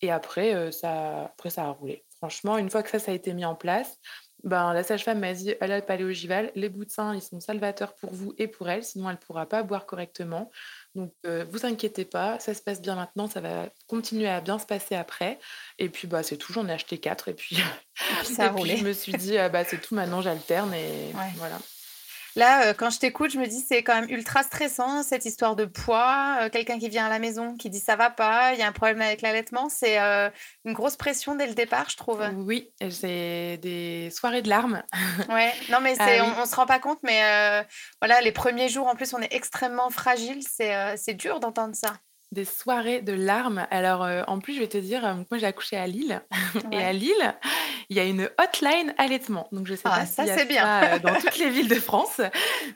[0.00, 2.04] Et après, ça, après, ça a roulé.
[2.20, 3.98] Franchement, une fois que ça, ça a été mis en place,
[4.42, 7.20] ben, la sage-femme m'a dit elle a le palais ogival, les bouts de sein, ils
[7.20, 10.50] sont salvateurs pour vous et pour elle, sinon elle ne pourra pas boire correctement.
[10.94, 14.66] Donc, vous inquiétez pas, ça se passe bien maintenant, ça va continuer à bien se
[14.66, 15.38] passer après.
[15.78, 17.28] Et puis, bah, c'est tout, j'en ai acheté quatre.
[17.28, 17.58] Et puis,
[18.24, 18.76] ça a roulé.
[18.76, 20.72] je me suis dit, bah, c'est tout, maintenant j'alterne.
[20.74, 21.58] Et voilà.
[22.36, 25.56] Là, euh, quand je t'écoute, je me dis c'est quand même ultra stressant cette histoire
[25.56, 26.38] de poids.
[26.42, 28.68] Euh, quelqu'un qui vient à la maison qui dit ça va pas, il y a
[28.68, 30.30] un problème avec l'allaitement, c'est euh,
[30.64, 32.22] une grosse pression dès le départ, je trouve.
[32.36, 34.82] Oui, c'est des soirées de larmes.
[35.28, 37.20] ouais, non mais ah on, ne se rend pas compte, mais
[38.00, 40.42] voilà, les premiers jours en plus, on est extrêmement fragile.
[40.48, 41.94] C'est dur d'entendre ça
[42.32, 43.66] des soirées de larmes.
[43.70, 46.22] Alors, en plus, je vais te dire, moi, j'ai accouché à Lille.
[46.72, 47.34] Et à Lille,
[47.88, 49.48] il y a une hotline allaitement.
[49.52, 50.98] Donc, je sais ah, pas ça, c'est bien.
[50.98, 52.20] dans toutes les villes de France.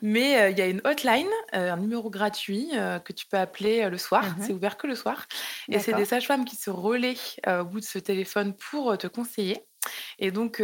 [0.01, 2.69] Mais il y a une hotline, un numéro gratuit
[3.03, 4.23] que tu peux appeler le soir.
[4.25, 5.25] Mmh c'est ouvert que le soir.
[5.69, 7.15] Et c'est des sages-femmes qui se relaient
[7.47, 9.65] au bout de ce téléphone pour te conseiller.
[10.19, 10.61] Et donc,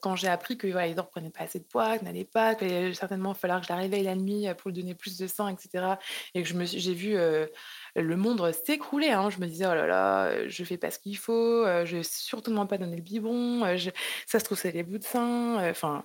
[0.00, 2.72] quand j'ai appris que voilà, ne prenait pas assez de poids, que n'allait pas, qu'il
[2.72, 5.48] allait certainement falloir que je la réveille la nuit pour lui donner plus de sang,
[5.48, 5.94] etc.
[6.34, 7.16] Et que je me j'ai vu
[7.96, 9.10] le monde s'écroulait.
[9.10, 9.30] Hein.
[9.30, 12.54] Je me disais, oh là là, je fais pas ce qu'il faut, je vais surtout
[12.66, 13.64] pas donner le biberon,
[14.26, 15.70] ça se trouve, c'est les bouts de sein.
[15.70, 16.04] Enfin,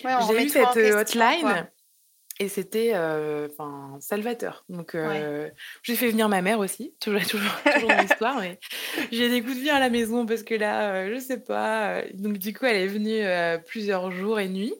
[0.00, 1.68] j'ai eu cette hotline.
[2.38, 4.64] Et c'était enfin salvateur.
[4.68, 4.96] Donc,
[5.82, 8.40] j'ai fait venir ma mère aussi, toujours, toujours, toujours dans l'histoire.
[8.40, 8.58] Mais
[9.10, 12.02] j'ai des coups de vie à la maison parce que là, je sais pas.
[12.14, 13.22] Donc, du coup, elle est venue
[13.66, 14.74] plusieurs jours et nuits.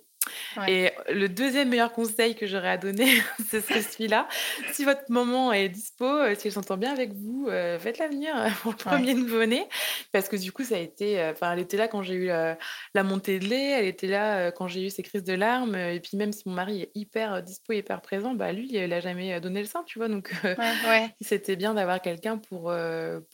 [0.68, 3.06] Et le deuxième meilleur conseil que j'aurais à donner,
[3.50, 4.28] ce serait celui-là.
[4.72, 8.36] Si votre maman est dispo, euh, si elle s'entend bien avec vous, euh, faites-la venir
[8.36, 9.66] euh, pour le premier nouveau-né.
[10.12, 11.22] Parce que du coup, ça a été.
[11.30, 14.68] Enfin, elle était là quand j'ai eu la montée de lait, elle était là quand
[14.68, 15.76] j'ai eu ces crises de larmes.
[15.76, 19.00] Et puis, même si mon mari est hyper dispo, hyper présent, bah lui, il n'a
[19.00, 20.08] jamais donné le sein, tu vois.
[20.08, 20.32] Donc,
[21.20, 22.72] c'était bien d'avoir quelqu'un pour,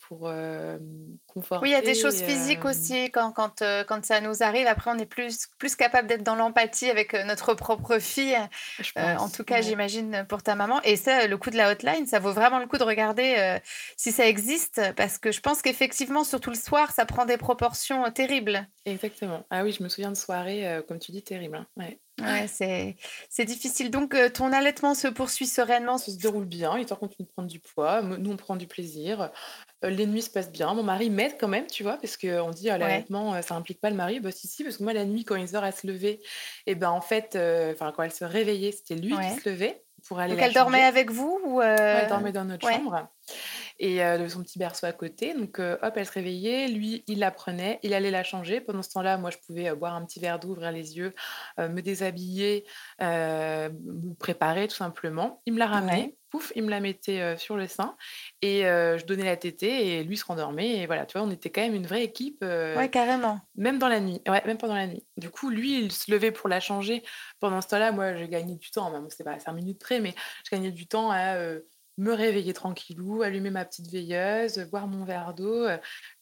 [0.09, 0.33] pour
[1.63, 4.67] Oui, il y a des choses physiques aussi quand, quand, quand ça nous arrive.
[4.67, 8.37] Après, on est plus, plus capable d'être dans l'empathie avec euh, notre propre fille.
[8.97, 10.81] Euh, en tout cas, j'imagine pour ta maman.
[10.83, 13.59] Et ça, le coup de la hotline, ça vaut vraiment le coup de regarder euh,
[13.97, 18.11] si ça existe, parce que je pense qu'effectivement, surtout le soir, ça prend des proportions
[18.11, 18.67] terribles.
[18.85, 19.45] Exactement.
[19.51, 21.57] Ah oui, je me souviens de soirées, comme tu dis, terribles.
[21.57, 21.67] Hein.
[21.77, 21.99] Ouais.
[22.21, 23.91] Ouais, c'est difficile.
[23.91, 26.77] Donc, ton allaitement se poursuit sereinement Ça se déroule bien.
[26.79, 28.03] Il continue de prendre du poids.
[28.03, 29.31] Nous, on prend du plaisir.
[29.83, 30.73] les nuits se passent bien.
[30.75, 33.91] Mon mari m'aide quand même, tu vois, parce qu'on dit «Ah, l'allaitement, ça implique pas
[33.91, 34.21] le mari.
[34.21, 36.21] Bah, si, si, parce que moi, la nuit, quand ils heures à se lever,
[36.67, 37.31] et ben en fait,
[37.73, 40.35] enfin quand elle se réveillait, c'était lui qui se levait pour aller.
[40.35, 43.09] Donc, elle dormait avec vous ou Elle dormait dans notre chambre
[43.79, 45.35] et de son petit berceau à côté.
[45.35, 46.69] Donc, hop, elle se réveillait.
[46.69, 48.61] Lui, il la prenait, il allait la changer.
[48.61, 51.15] Pendant ce temps-là, moi, je pouvais boire un petit verre d'eau, ouvrir les yeux,
[51.59, 52.65] me déshabiller,
[53.01, 55.43] me préparer tout simplement.
[55.47, 56.17] Il me la ramenait.
[56.31, 57.95] Pouf, il me la mettait sur le sein
[58.41, 60.79] et je donnais la tétée et lui se rendormait.
[60.79, 62.43] Et voilà, tu vois, on était quand même une vraie équipe.
[62.43, 63.41] ouais, carrément.
[63.55, 64.19] Même dans la nuit.
[64.27, 65.05] Ouais, même pendant la nuit.
[65.19, 67.03] Du coup, lui, il se levait pour la changer.
[67.39, 68.91] Pendant ce temps-là, moi, je gagnais du temps.
[68.91, 70.15] Même, c'est pas à 5 minutes près, mais
[70.47, 71.37] je gagnais du temps à
[71.99, 75.67] me réveiller tranquillou, allumer ma petite veilleuse, boire mon verre d'eau.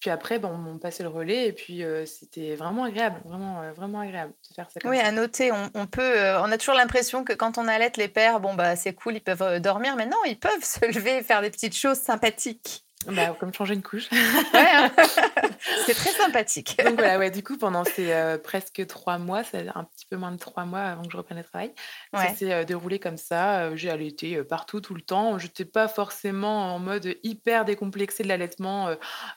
[0.01, 4.33] Puis après, bon, on passait le relais et puis c'était vraiment agréable, vraiment, vraiment agréable
[4.49, 4.81] de faire ça.
[4.89, 8.41] oui, à noter, on, peut, on a toujours l'impression que quand on allait les pères,
[8.41, 11.43] bon bah c'est cool, ils peuvent dormir, mais non, ils peuvent se lever et faire
[11.43, 12.85] des petites choses sympathiques.
[13.07, 14.09] Bah, comme changer une couche.
[14.13, 14.91] Hein.
[15.87, 16.77] c'est très sympathique.
[16.85, 20.17] Donc voilà, ouais, du coup, pendant ces euh, presque trois mois, c'est un petit peu
[20.17, 21.73] moins de trois mois avant que je reprenne le travail,
[22.15, 23.63] ça s'est euh, déroulé comme ça.
[23.63, 25.39] Euh, j'ai allaité partout, tout le temps.
[25.39, 28.89] Je n'étais pas forcément en mode hyper décomplexé de l'allaitement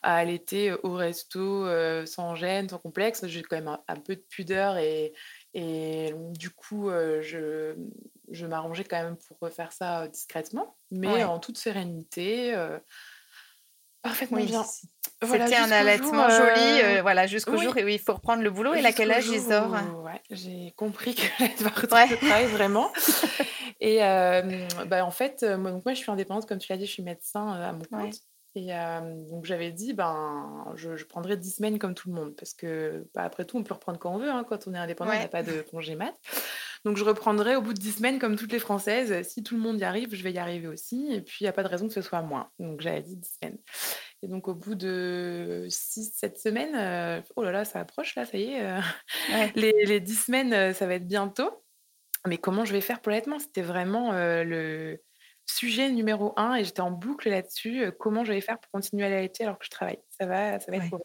[0.02, 1.68] à allaiter au resto,
[2.06, 3.26] sans gêne, sans complexe.
[3.28, 5.14] J'ai quand même un, peu de pudeur et,
[5.54, 7.76] et du coup, je,
[8.32, 12.56] je m'arrangeais quand même pour faire ça discrètement, mais en toute sérénité
[14.04, 14.64] parfaitement bien.
[15.26, 18.74] C'était un allaitement joli, euh, voilà, jusqu'au jour où il faut reprendre le boulot.
[18.74, 22.46] Et à quel âge ils ont ouais, J'ai compris que j'allais devoir retrouver le travail,
[22.48, 22.92] vraiment.
[23.80, 26.78] et euh, bah, en fait, euh, moi, donc, moi, je suis indépendante, comme tu l'as
[26.78, 28.20] dit, je suis médecin à mon compte.
[28.56, 28.70] Et
[29.32, 33.08] donc j'avais dit, ben, je, je, prendrai 10 semaines comme tout le monde, parce que
[33.16, 35.20] bah, après tout, on peut reprendre quand on veut, hein, quand on est indépendant, on
[35.20, 36.14] n'a pas de congé mat.
[36.86, 39.26] Donc je reprendrai au bout de 10 semaines comme toutes les Françaises.
[39.28, 41.14] Si tout le monde y arrive, je vais y arriver aussi.
[41.14, 42.50] Et puis il n'y a pas de raison que ce soit moins.
[42.60, 43.58] Donc j'avais dit 10 semaines.
[44.22, 48.38] Et donc au bout de 6-7 semaines, euh, oh là là, ça approche là, ça
[48.38, 48.62] y est.
[48.62, 48.80] Euh,
[49.56, 51.64] les, les, 10 semaines, euh, ça va être bientôt.
[52.28, 53.40] Mais comment je vais faire pour l'allaitement?
[53.40, 55.02] C'était vraiment le
[55.46, 57.92] sujet numéro un et j'étais en boucle là-dessus.
[58.00, 60.72] comment je vais faire pour continuer à l'allaiter alors que je travaille Ça va, ça
[60.72, 60.98] va être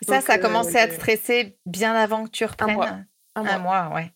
[0.00, 2.98] Ça, ça a commencé à te stresser bien avant que tu reprennes Un mois.
[3.34, 4.14] Un mois, un mois ouais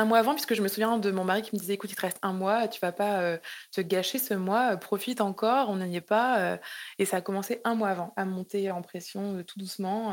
[0.00, 1.94] un mois avant, puisque je me souviens de mon mari qui me disait écoute, il
[1.94, 3.38] te reste un mois, tu vas pas euh,
[3.70, 6.40] te gâcher ce mois, euh, profite encore, on n'y est pas.
[6.40, 6.56] Euh.
[6.98, 10.12] et ça a commencé un mois avant, à monter en pression tout doucement,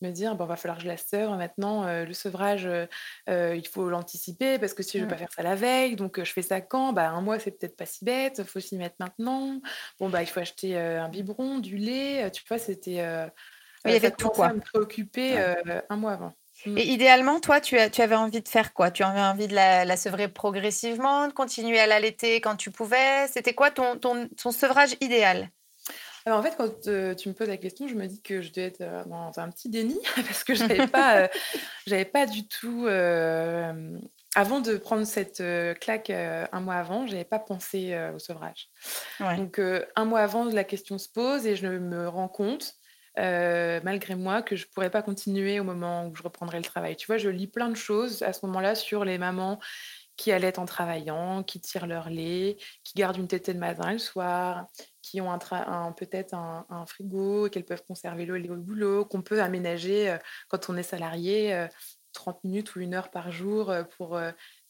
[0.00, 2.68] me dire bon, va falloir que je la seure maintenant, le sevrage,
[3.28, 6.22] il faut l'anticiper parce que si je ne veux pas faire ça la veille, donc
[6.22, 6.92] je fais ça quand?
[6.92, 9.60] Bah, Un mois, c'est peut-être pas si bête, il faut s'y mettre maintenant.
[9.98, 13.02] Bon, bah, il faut acheter un biberon, du lait, tu vois, c'était.
[13.84, 14.48] il y avait tout quoi.
[14.48, 15.38] à me préoccuper
[15.88, 16.34] un mois avant.
[16.66, 16.78] Et mmh.
[16.78, 18.90] idéalement, toi, tu, tu, avais envie de faire quoi?
[18.90, 23.26] Tu avais envie de la, sevrer progressivement, de continuer à l'allaiter quand tu pouvais?
[23.28, 25.50] C'était quoi ton, ton, ton, sevrage idéal?
[26.26, 28.52] Alors en fait, quand euh, tu me poses la question, je me dis que je
[28.52, 31.28] devais être euh, dans un petit déni parce que je n'avais pas,
[31.90, 32.86] euh, pas du tout,
[34.34, 35.42] avant de prendre cette
[35.80, 38.68] claque un mois avant, je n'avais pas pensé au sevrage.
[39.20, 39.60] Donc
[39.96, 42.74] un mois avant, la question se pose et je me rends compte
[43.18, 46.64] euh, malgré moi, que je ne pourrais pas continuer au moment où je reprendrai le
[46.64, 46.96] travail.
[46.96, 49.58] Tu vois, je lis plein de choses à ce moment-là sur les mamans
[50.16, 53.98] qui allaitent en travaillant, qui tirent leur lait, qui gardent une tétée de matin le
[53.98, 54.66] soir,
[55.00, 59.40] qui ont un, peut-être un, frigo, qu'elles peuvent conserver le lait au boulot, qu'on peut
[59.40, 61.68] aménager euh, quand on est salarié
[62.12, 64.18] 30 euh, minutes ou une heure par jour pour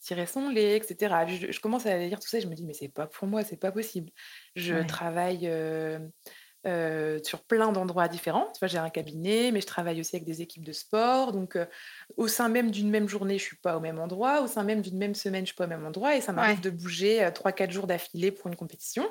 [0.01, 1.27] tirer son lait, etc.
[1.51, 3.43] Je, commence à lire tout ça et je me dis, mais c'est pas pour moi,
[3.43, 4.11] c'est pas possible.
[4.55, 5.99] Je travaille euh,
[6.65, 8.51] sur plein d'endroits différents.
[8.53, 11.33] Tu vois, j'ai un cabinet, mais je travaille aussi avec des équipes de sport.
[11.33, 11.65] Donc, euh,
[12.17, 14.43] au sein même d'une même journée, je suis pas au même endroit.
[14.43, 16.17] Au sein même d'une même semaine, je suis pas au même endroit.
[16.17, 19.09] Et ça m'arrive de bouger euh, trois, quatre jours d'affilée pour une compétition.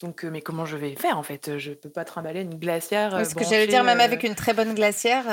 [0.00, 1.58] Donc, mais comment je vais faire en fait?
[1.58, 3.26] Je peux pas trimballer une glacière.
[3.26, 5.24] Ce que j'allais dire, même avec une très bonne glacière.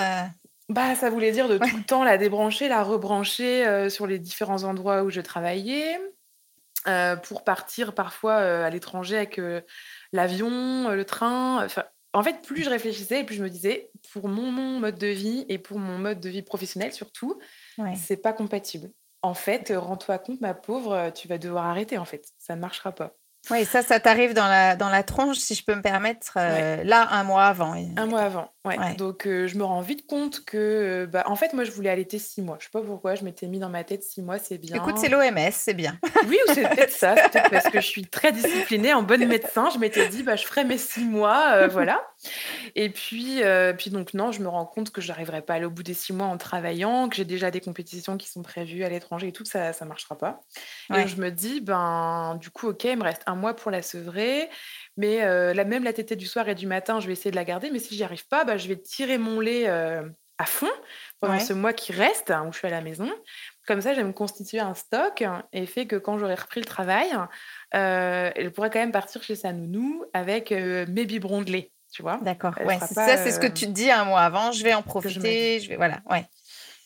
[0.69, 4.63] Bah, ça voulait dire de tout le temps la débrancher, la rebrancher sur les différents
[4.63, 5.99] endroits où je travaillais.
[7.23, 9.39] pour partir parfois à l'étranger avec
[10.11, 11.67] l'avion, euh, le train.
[12.13, 15.57] en fait, plus je réfléchissais, plus je me disais, pour mon, mode de vie et
[15.57, 17.39] pour mon mode de vie professionnel surtout,
[17.95, 18.91] c'est pas compatible.
[19.21, 21.97] En fait, rends-toi compte, ma pauvre, tu vas devoir arrêter.
[21.99, 23.15] En fait, ça ne marchera pas.
[23.49, 26.83] Oui, ça, ça t'arrive dans la, dans la tronche, si je peux me permettre, euh,
[26.83, 27.73] là, un mois avant.
[27.97, 28.95] Un mois avant, ouais.
[28.95, 31.89] Donc, euh, je me rends vite compte que, euh, bah, en fait, moi, je voulais
[31.89, 32.57] allaiter six mois.
[32.59, 34.75] Je sais pas pourquoi, je m'étais mis dans ma tête six mois, c'est bien.
[34.75, 35.97] Écoute, c'est l'OMS, c'est bien.
[36.27, 39.25] Oui, ou c'est peut-être ça, c'est peut-être parce que je suis très disciplinée, en bonne
[39.25, 39.69] médecin.
[39.73, 41.99] Je m'étais dit, bah, je ferai mes six mois, voilà.
[42.75, 43.41] Et puis,
[43.77, 45.83] puis, donc, non, je me rends compte que je n'arriverai pas à aller au bout
[45.83, 49.29] des six mois en travaillant, que j'ai déjà des compétitions qui sont prévues à l'étranger
[49.29, 50.41] et tout, ça ne marchera pas.
[50.95, 53.81] Et je me dis, ben, du coup, ok, il me reste un mois pour la
[53.81, 54.49] sevrer
[54.97, 55.19] mais
[55.53, 57.71] la, même la tétée du soir et du matin, je vais essayer de la garder.
[57.71, 60.69] Mais si j'y arrive pas, bah, je vais tirer mon lait à fond
[61.19, 63.09] pendant ce mois qui reste, hein, où je suis à la maison.
[63.67, 66.65] Comme ça, je vais me constituer un stock et fait que quand j'aurai repris le
[66.65, 67.09] travail,
[67.73, 71.71] je pourrais quand même partir chez sa nounou avec mes biberons de lait.
[71.91, 72.53] Tu vois D'accord.
[72.65, 74.51] Ouais, ça, c'est ce que tu te dis un mois avant.
[74.51, 75.59] Je vais en profiter.
[75.59, 75.99] Je, vais, voilà.
[76.09, 76.25] Ouais.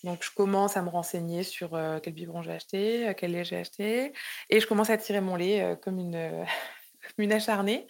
[0.03, 4.13] Donc, je commence à me renseigner sur quel biberon j'ai acheté, quel lait j'ai acheté.
[4.49, 6.45] Et je commence à tirer mon lait comme une,
[7.17, 7.87] une acharnée.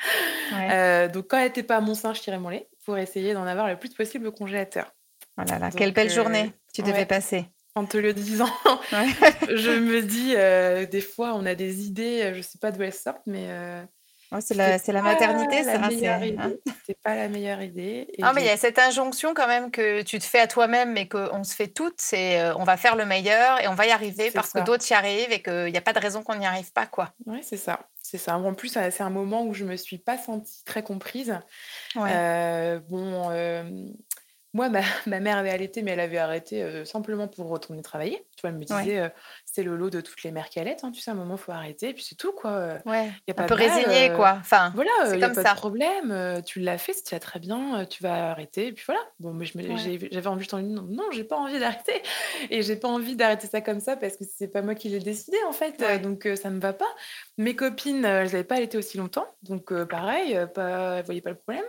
[0.53, 3.33] Euh, donc, quand elle n'était pas à mon sein, je tirais mon lait pour essayer
[3.33, 4.93] d'en avoir le plus possible au congélateur.
[5.37, 7.45] Voilà, oh quelle belle journée euh, tu devais passer.
[7.77, 8.49] En te le disant,
[9.49, 12.83] je me dis, euh, des fois, on a des idées, je ne sais pas d'où
[12.83, 13.49] elles sortent, mais
[14.39, 16.61] c'est la, la maternité, c'est la meilleure idée.
[16.85, 18.07] C'est pas la meilleure idée.
[18.19, 20.93] non, mais il y a cette injonction quand même que tu te fais à toi-même,
[20.93, 21.99] mais qu'on se fait toutes.
[21.99, 24.93] C'est on va faire le meilleur et on va y arriver parce que d'autres y
[24.93, 27.13] arrivent et qu'il n'y a pas de raison qu'on n'y arrive pas, quoi.
[27.25, 27.79] Oui, c'est ça.
[28.01, 28.37] C'est ça.
[28.37, 31.39] En plus, c'est un moment où je me suis pas sentie très comprise.
[31.95, 32.79] Ouais.
[32.87, 33.29] bon,
[34.55, 34.69] moi,
[35.05, 38.25] ma, mère avait allaité, mais elle avait arrêté euh, simplement pour retourner travailler.
[38.37, 39.09] Tu vois, elle me disait, euh,
[39.45, 40.85] c'est le lot de toutes les mères qui allaitent.
[40.85, 41.89] Hein, tu sais, à un moment, il faut arrêter.
[41.89, 42.51] Et puis c'est tout, quoi.
[42.51, 43.11] Euh, ouais.
[43.27, 44.37] Y a pas un peu résigné, quoi.
[44.39, 46.41] Enfin, voilà, il n'y a pas de problème.
[46.45, 47.85] tu l'as fait, c'est très bien.
[47.85, 48.67] tu vas arrêter.
[48.67, 49.01] Et puis voilà.
[49.19, 52.01] Bon, mais j'avais envie, de non, non j'ai pas envie d'arrêter.
[52.49, 54.99] Et j'ai pas envie d'arrêter ça comme ça parce que c'est pas moi qui l'ai
[54.99, 55.83] décidé, en fait.
[56.01, 56.85] donc ça me va pas.
[57.37, 59.27] Mes copines, elles n'avaient pas allaité aussi longtemps.
[59.43, 61.65] Donc pareil, pas, elles voyaient pas le problème.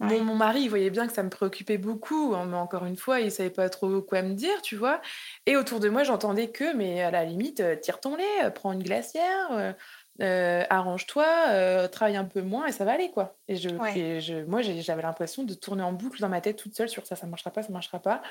[0.00, 3.20] Mon, mari, il voyait bien que ça me préoccupait beaucoup, hein, mais encore une fois,
[3.20, 5.00] il savait pas trop quoi me dire, tu vois.
[5.46, 8.50] Et autour de moi, j'entendais que, mais à la limite, euh, tire ton lait, euh,
[8.50, 9.74] prends une glacière,
[10.20, 13.38] euh, arrange-toi, travaille un peu moins et ça va aller, quoi.
[13.48, 16.90] Et, je, je moi, j'avais l'impression de tourner en boucle dans ma tête toute seule
[16.90, 18.22] sur ça, ça marchera pas, ça marchera pas.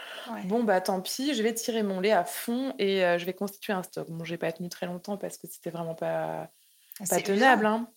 [0.46, 3.74] Bon, bah tant pis, je vais tirer mon lait à fond et je vais constituer
[3.74, 4.10] un stock.
[4.10, 6.50] Bon, j'ai pas tenu très longtemps parce que c'était vraiment pas,
[7.00, 7.88] ah, pas tenable, hein.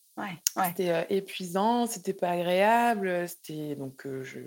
[0.66, 3.28] C'était épuisant, c'était pas agréable.
[3.28, 4.40] C'était donc je,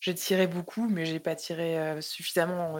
[0.00, 2.78] j'ai tiré beaucoup, mais j'ai pas tiré suffisamment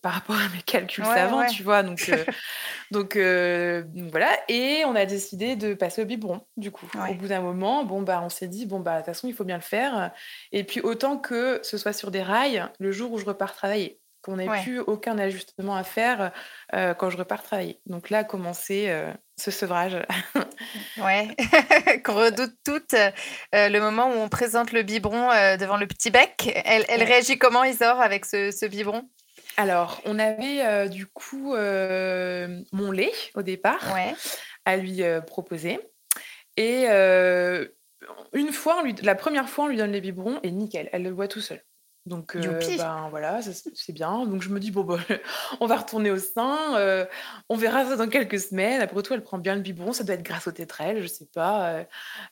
[0.00, 1.82] par rapport à mes calculs savants, tu vois.
[1.82, 2.10] Donc,
[2.90, 4.38] donc, voilà.
[4.48, 6.90] Et on a décidé de passer au biberon, du coup.
[7.10, 9.34] Au bout d'un moment, bon bah on s'est dit bon bah de toute façon il
[9.34, 10.12] faut bien le faire.
[10.52, 14.00] Et puis autant que ce soit sur des rails le jour où je repars travailler
[14.24, 16.32] qu'on n'ait plus aucun ajustement à faire
[16.72, 17.80] quand je repars travailler.
[17.86, 18.90] Donc là a commencé
[19.36, 19.98] ce sevrage.
[20.98, 21.28] ouais,
[22.04, 22.94] qu'on redoute toutes.
[23.52, 27.64] le moment où on présente le biberon devant le petit bec, elle, elle réagit comment,
[27.64, 29.08] Isor, avec ce, ce biberon?
[29.56, 33.94] Alors, on avait du coup mon lait au départ
[34.64, 35.78] à lui proposer.
[36.56, 36.86] Et
[38.32, 41.10] une fois, lui, la première fois, on lui donne les biberons et nickel, elle le
[41.10, 41.62] voit tout seul.
[42.06, 44.26] Donc, ben voilà, c'est bien.
[44.26, 44.98] Donc je me dis, bon, bah,
[45.60, 47.06] on va retourner au sein,
[47.48, 48.80] on verra ça dans quelques semaines.
[48.80, 51.28] Après tout, elle prend bien le biberon, ça doit être grâce au tétrel, je sais
[51.32, 51.84] pas,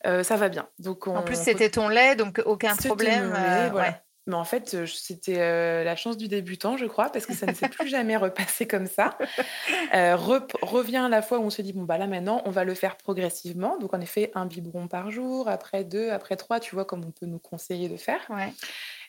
[0.04, 0.68] ça va bien.
[0.78, 3.28] Donc En plus, c'était ton lait, donc aucun problème.
[3.70, 4.02] voilà.
[4.28, 5.38] Mais en fait, c'était
[5.84, 8.86] la chance du débutant, je crois, parce que ça ne s'est plus jamais repassé comme
[8.86, 9.18] ça.
[9.92, 12.96] revient la fois où on se dit, bon, bah là maintenant, on va le faire
[12.96, 13.78] progressivement.
[13.78, 17.10] Donc en effet, un biberon par jour, après deux, après trois, tu vois, comme on
[17.10, 18.20] peut nous conseiller de faire.
[18.30, 18.52] Ouais.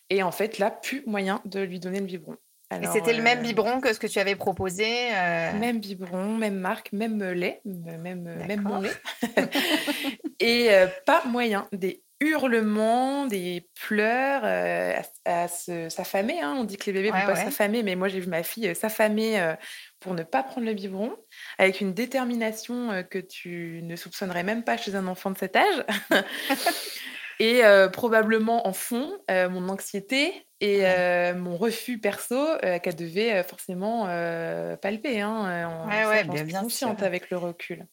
[0.10, 2.38] Et en fait, là, plus moyen de lui donner le biberon.
[2.72, 5.54] et c'était le même euh, biberon que ce que tu avais proposé euh?
[5.54, 8.92] Même biberon, même marque, même lait, même, même mon lait.
[10.40, 11.68] et euh, pas moyen.
[11.72, 14.44] Des hurlements, des pleurs
[15.26, 16.40] à, s'affamer.
[16.42, 16.56] Hein.
[16.58, 18.74] On dit que les bébés ne vont pas s'affamer, mais moi j'ai vu ma fille
[18.76, 19.56] s'affamer
[20.00, 21.14] pour ne pas prendre le biberon,
[21.58, 25.86] avec une détermination que tu ne soupçonnerais même pas chez un enfant de cet âge.
[27.40, 30.84] Et probablement en fond, mon anxiété et
[31.34, 34.06] mon refus perso qu'elle devait forcément
[34.82, 35.22] palper.
[35.22, 37.86] Hein, ouais, ouais, bien, bien consciente avec le recul.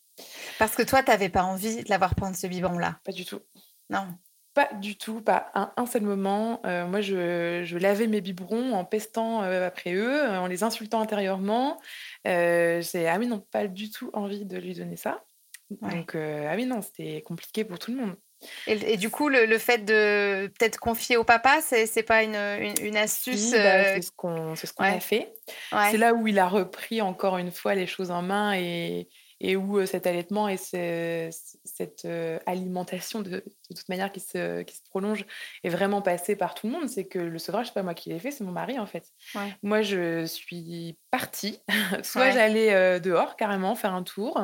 [0.59, 3.01] Parce que toi, tu n'avais pas envie de l'avoir prendre ce biberon-là?
[3.05, 3.41] Pas du tout.
[3.89, 4.07] Non.
[4.53, 6.61] Pas du tout, pas un, seul moment.
[6.65, 11.81] moi, je, je, lavais mes biberons en pestant après eux, en les insultant intérieurement.
[12.25, 15.25] J'ai, ah oui, non, pas du tout envie de lui donner ça.
[15.71, 18.17] Donc, ah oui, non, c'était compliqué pour tout le monde.
[18.67, 22.37] Et, du coup, le, fait de peut-être confier au papa, c'est n'est pas une,
[22.81, 24.03] une, astuce bah, euh, C'est
[24.67, 25.33] ce qu'on a fait.
[25.91, 29.09] C'est là où il a repris encore une fois les choses en main et,
[29.41, 32.07] et où cet allaitement et cette
[32.47, 35.25] alimentation de, toute manière qui se, qui se, prolonge
[35.65, 36.89] est vraiment passé par tout le monde.
[36.89, 39.13] C'est que le sevrage, c'est pas moi qui l'ai fait, c'est mon mari en fait.
[39.63, 41.61] Moi, je suis partie.
[42.03, 44.43] soit j'allais dehors carrément faire un tour,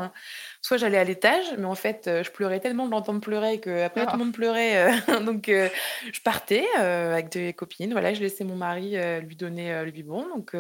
[0.63, 4.05] soit j'allais à l'étage, mais en fait, je pleurais tellement de l'entendre pleurer que après
[4.07, 4.25] tout le oh.
[4.25, 4.91] monde pleurait,
[5.25, 7.93] donc je partais avec des copines.
[7.93, 10.27] Voilà, je laissais mon mari lui donner le biberon.
[10.35, 10.55] Donc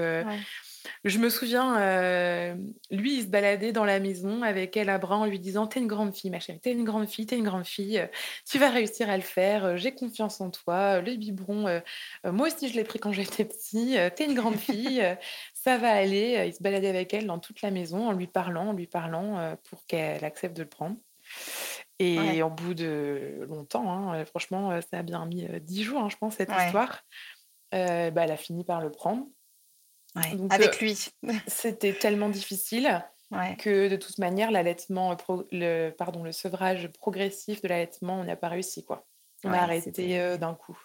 [1.04, 2.54] je me souviens, euh,
[2.90, 5.80] lui, il se baladait dans la maison avec elle à bras en lui disant T'es
[5.80, 8.06] une grande fille, ma chérie, t'es une grande fille, t'es une grande fille, euh,
[8.48, 11.80] tu vas réussir à le faire, euh, j'ai confiance en toi, le biberon,
[12.24, 15.02] moi aussi je l'ai pris quand j'étais petit, t'es une grande fille,
[15.54, 16.44] ça va aller.
[16.46, 19.56] Il se baladait avec elle dans toute la maison en lui parlant, en lui parlant
[19.68, 20.96] pour qu'elle accepte de le prendre.
[21.98, 26.16] Et au bout de longtemps, hein, franchement, ça a bien mis dix jours, hein, je
[26.16, 27.02] pense, cette histoire.
[27.72, 29.26] bah, elle a fini par le prendre
[30.50, 31.08] avec lui.
[31.46, 33.04] C'était tellement difficile
[33.58, 35.16] que de toute manière, l'allaitement,
[35.50, 38.84] le, pardon, le sevrage progressif de l'allaitement, on n'a pas réussi.
[38.84, 39.06] Quoi.
[39.44, 40.78] On a arrêté d'un coup.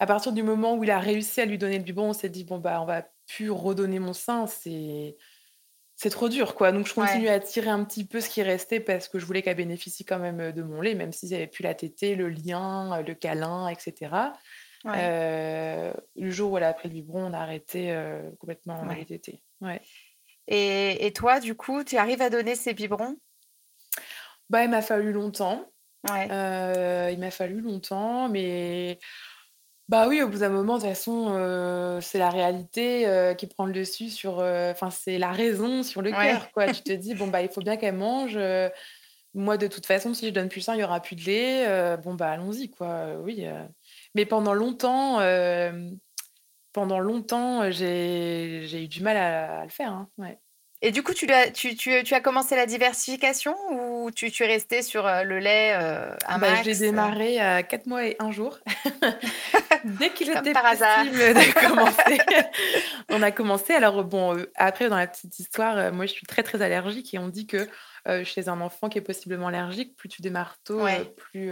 [0.00, 2.28] À partir du moment où il a réussi à lui donner le biberon, on s'est
[2.28, 4.46] dit bon bah on va plus redonner mon sein.
[4.46, 5.16] C'est
[5.96, 6.72] c'est trop dur, quoi.
[6.72, 9.42] Donc, je continue à tirer un petit peu ce qui restait parce que je voulais
[9.42, 13.00] qu'elle bénéficie quand même de mon lait, même si j'avais pu la tétée, le lien,
[13.02, 14.10] le câlin, etc.
[14.84, 17.96] le jour où elle a pris le biberon, on a arrêté
[18.38, 19.42] complètement les tétées.
[19.60, 19.80] Ouais.
[20.46, 23.16] Et, et, toi, du coup, tu arrives à donner ces biberons?
[24.50, 25.64] Bah, il m'a fallu longtemps.
[27.12, 28.98] il m'a fallu longtemps, mais
[29.88, 33.72] bah oui, au bout d'un moment, de toute façon, c'est la réalité, qui prend le
[33.72, 36.72] dessus sur, enfin, c'est la raison sur le cœur, quoi.
[36.72, 38.38] Tu te dis: «Bon, bah, il faut bien qu'elle mange,
[39.34, 41.96] moi, de toute façon, si je donne plus ça, il y aura plus de lait,
[41.98, 43.16] bon, bah, allons-y, quoi».
[43.22, 43.46] oui,
[44.14, 45.18] mais pendant longtemps,
[46.72, 50.38] pendant longtemps, j'ai eu du mal à le faire, hein, ouais.
[50.86, 54.42] Et du coup, tu as, tu, tu, tu as commencé la diversification ou tu, tu
[54.42, 58.06] es resté sur euh, le lait euh, à bah, Je l'ai démarré à 4 mois
[58.06, 58.58] et un jour.
[59.84, 62.18] Dès qu'il était possible de commencer,
[63.08, 63.72] on a commencé.
[63.72, 67.18] Alors, bon, euh, après, dans la petite histoire, moi, je suis très, très allergique et
[67.18, 67.66] on dit que
[68.24, 70.84] chez un enfant qui est possiblement allergique, plus tu démarres tôt,
[71.16, 71.50] plus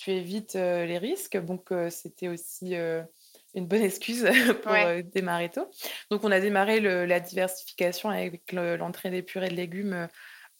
[0.00, 1.36] tu évites les risques.
[1.36, 4.26] Donc, c'était aussi une bonne excuse
[4.62, 4.72] pour
[5.12, 5.70] démarrer tôt.
[6.10, 10.08] Donc, on a démarré la diversification avec l'entrée des purées de légumes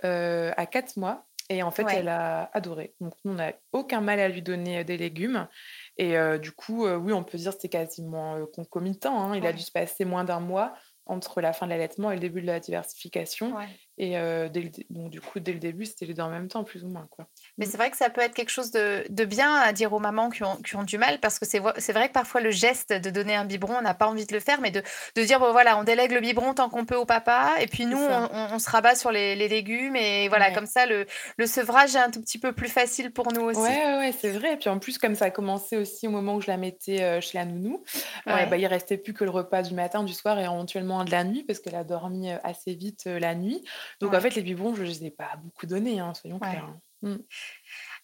[0.05, 1.27] euh, à 4 mois.
[1.49, 2.95] Et en fait, elle a adoré.
[3.01, 5.49] Donc, on n'a aucun mal à lui donner des légumes.
[5.97, 9.21] Et du coup, oui, on peut dire que c'était quasiment concomitant.
[9.21, 9.37] Hein.
[9.37, 10.75] Il a dû se passer moins d'un mois
[11.07, 13.55] entre la fin de l'allaitement et le début de la diversification.
[14.03, 14.13] Et
[14.51, 16.89] dès donc, du coup, dès le début, c'était les deux en même temps, plus ou
[16.89, 17.07] moins.
[17.11, 17.27] Quoi.
[17.59, 19.99] Mais c'est vrai que ça peut être quelque chose de, de bien à dire aux
[19.99, 21.59] mamans qui ont, qui ont du mal, parce que c'est
[21.93, 24.41] vrai que parfois le geste de donner un biberon, on n'a pas envie de le
[24.41, 24.83] faire, mais de,
[25.17, 27.85] de dire, bon voilà, on délègue le biberon tant qu'on peut au papa, et puis
[27.85, 31.05] nous, on, on, se rabat sur les, les légumes, et voilà, comme ça, le,
[31.37, 33.61] le, sevrage est un tout petit peu plus facile pour nous aussi.
[33.61, 34.55] Ouais, ouais, c'est vrai.
[34.55, 37.21] Et puis en plus, comme ça a commencé aussi au moment où je la mettais
[37.21, 37.85] chez la nounou,
[38.29, 41.11] euh, bah, il restait plus que le repas du matin, du soir et éventuellement de
[41.11, 43.63] la nuit, parce qu'elle a dormi assez vite la nuit.
[43.99, 46.65] Donc en fait, les biberons, je ne les ai pas beaucoup donnés, hein, soyons clairs.
[46.65, 46.81] Hein.
[47.03, 47.17] Mmh.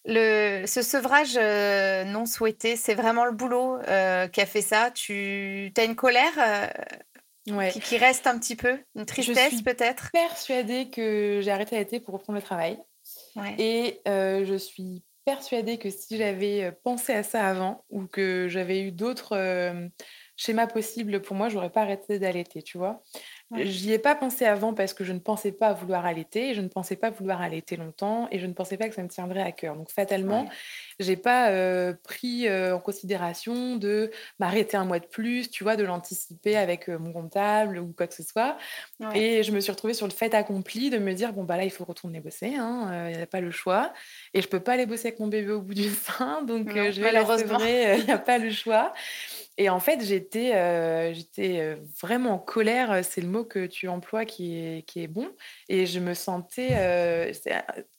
[0.05, 1.37] Le, ce sevrage
[2.07, 4.91] non souhaité, c'est vraiment le boulot qui a fait ça?
[4.91, 6.71] Tu as une colère
[7.71, 10.09] qui, reste un petit peu, une tristesse peut-être?
[10.11, 12.79] Persuadée que j'ai arrêté d'été pour reprendre le travail.
[13.57, 18.91] Et je suis persuadée que si j'avais pensé à ça avant ou que j'avais eu
[18.91, 19.37] d'autres
[20.37, 23.03] schémas possibles pour moi, j'aurais pas arrêté d'allaiter, tu vois?
[23.55, 26.67] J'y ai pas pensé avant parce que je ne pensais pas vouloir allaiter, je ne
[26.67, 29.53] pensais pas vouloir allaiter longtemps et je ne pensais pas que ça me tiendrait à
[29.53, 29.75] cœur.
[29.75, 30.49] Donc fatalement,
[30.99, 36.57] j'ai pas pris en considération de m'arrêter un mois de plus, tu vois, de l'anticiper
[36.57, 38.57] avec mon comptable ou quoi que ce soit.
[39.13, 41.63] Et je me suis retrouvée sur le fait accompli de me dire bon bah là
[41.63, 43.93] il faut retourner bosser, hein, il n'y a pas le choix
[44.33, 47.01] et je peux pas aller bosser avec mon bébé au bout du sein, donc je
[47.01, 47.23] vais la
[47.97, 48.93] il n'y a pas le choix.
[49.57, 53.03] Et en fait, j'étais j'étais vraiment en colère.
[53.03, 55.27] C'est le mot que tu emploies qui est, qui est bon.
[55.67, 56.69] Et je me sentais.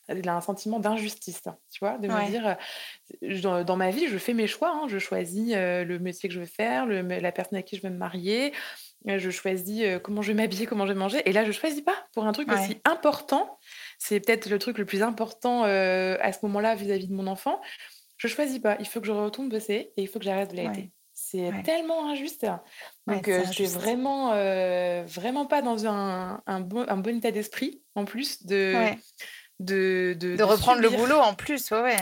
[0.09, 2.57] il a un sentiment d'injustice, hein, tu vois, de me dire
[3.65, 4.71] dans, ma vie, je fais mes choix.
[4.71, 7.83] Hein, je choisis le métier que je veux faire, le, la personne avec qui je
[7.83, 8.53] veux me marier.
[9.07, 11.23] Je choisis comment je vais m'habiller, comment je vais manger.
[11.29, 13.59] Et là, je choisis pas pour un truc aussi important.
[13.99, 17.61] C'est peut-être le truc le plus important à ce moment-là vis-à-vis de mon enfant.
[18.19, 18.77] Je choisis pas.
[18.81, 20.91] Il faut que je retourne bosser et il faut que j'arrête de l'aide.
[21.31, 22.47] C'est tellement injuste.
[23.07, 24.31] Donc, je suis vraiment,
[25.05, 28.75] vraiment pas dans un, un, bon, un bon état d'esprit, en plus, de,
[29.61, 31.97] de, de, reprendre le boulot en plus, ouais,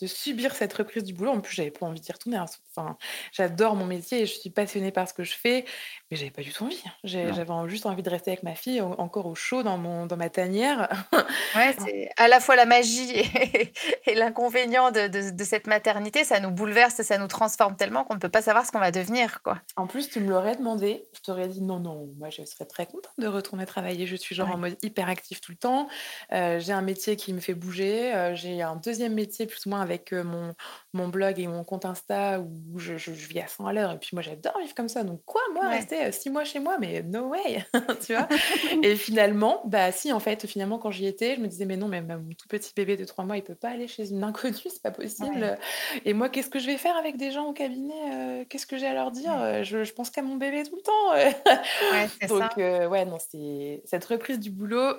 [0.00, 1.32] de, subir cette reprise du boulot.
[1.32, 2.38] En plus, j'avais pas envie d'y retourner.
[2.38, 2.46] Hein.
[2.76, 2.96] Enfin,
[3.32, 5.64] j'adore mon métier et je suis passionnée par ce que je fais,
[6.10, 6.80] mais j'avais pas du tout envie.
[6.86, 6.90] Hein.
[7.02, 10.30] J'avais juste envie de rester avec ma fille encore au chaud dans, mon, dans ma
[10.30, 10.88] tanière.
[11.56, 13.10] ouais, c'est à la fois la magie
[14.06, 16.22] et, l'inconvénient de, de, cette maternité.
[16.22, 18.92] Ça nous bouleverse, ça nous transforme tellement qu'on ne peut pas savoir ce qu'on va
[18.92, 19.42] devenir.
[19.42, 19.58] Quoi.
[19.74, 21.04] En plus, tu me l'aurais demandé.
[21.14, 24.06] Je t'aurais dit non, non, moi je serais très contente de retourner travailler.
[24.06, 25.88] Je suis genre en mode hyper actif tout le temps.
[26.32, 28.14] Euh, j'ai un métier qui me fait bouger.
[28.14, 30.54] Euh, j'ai un deuxième métier plus ou moins avec euh, mon,
[30.92, 33.92] mon blog et mon compte Insta où je, je, vis à 100 à l'heure.
[33.92, 35.02] Et puis moi, j'adore vivre comme ça.
[35.02, 37.64] Donc quoi, moi, rester euh, six mois chez moi, mais no way,
[38.06, 38.28] tu vois?
[38.82, 41.88] Et finalement, bah si, en fait, finalement, quand j'y étais, je me disais, mais non,
[41.88, 44.54] mais mon tout petit bébé de trois mois, il peut pas aller chez une inconnue,
[44.64, 45.58] c'est pas possible.
[46.04, 48.88] Et moi, qu'est-ce que je vais faire avec des gens au cabinet Qu'est-ce que j'ai
[48.88, 49.64] à leur dire?
[49.64, 52.28] Je, je, pense qu'à mon bébé tout le temps.
[52.28, 54.96] Donc, ouais, non, c'est cette reprise du boulot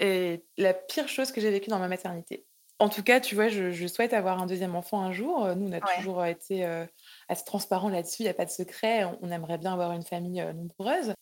[0.00, 2.44] et la pire chose que j'ai vécue dans ma maternité.
[2.80, 5.48] En tout cas, tu vois, je, souhaite avoir un deuxième enfant un jour.
[5.56, 6.64] Nous, on a toujours été
[7.28, 9.04] assez transparent là-dessus, il n'y a pas de secret.
[9.20, 11.12] On, aimerait bien avoir une famille nombreuse.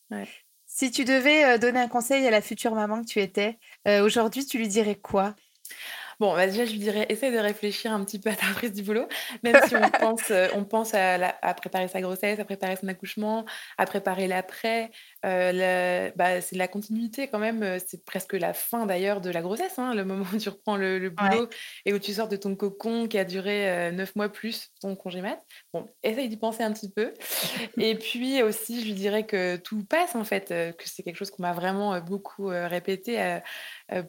[0.67, 4.59] Si tu devais donner un conseil à la future maman que tu étais, aujourd'hui, tu
[4.59, 5.35] lui dirais quoi?
[6.19, 8.73] Bon, bah, déjà, je lui dirais, essaye de réfléchir un petit peu à ta prise
[8.73, 9.07] du boulot,
[9.43, 13.45] même si on pense, on pense à, préparer sa grossesse, à préparer son accouchement,
[13.77, 14.91] à préparer l'après.
[15.23, 19.95] Bah, c'est la continuité quand même, c'est presque la fin d'ailleurs de la grossesse, hein,
[19.95, 21.49] le moment où tu reprends le boulot
[21.85, 25.21] et où tu sors de ton cocon qui a duré, 9 mois plus ton congé
[25.23, 25.43] mat.
[25.73, 27.13] Bon, essaye d'y penser un petit peu.
[27.79, 31.31] Et puis aussi, je lui dirais que tout passe en fait, que c'est quelque chose
[31.31, 33.41] qu'on m'a vraiment, beaucoup, répété,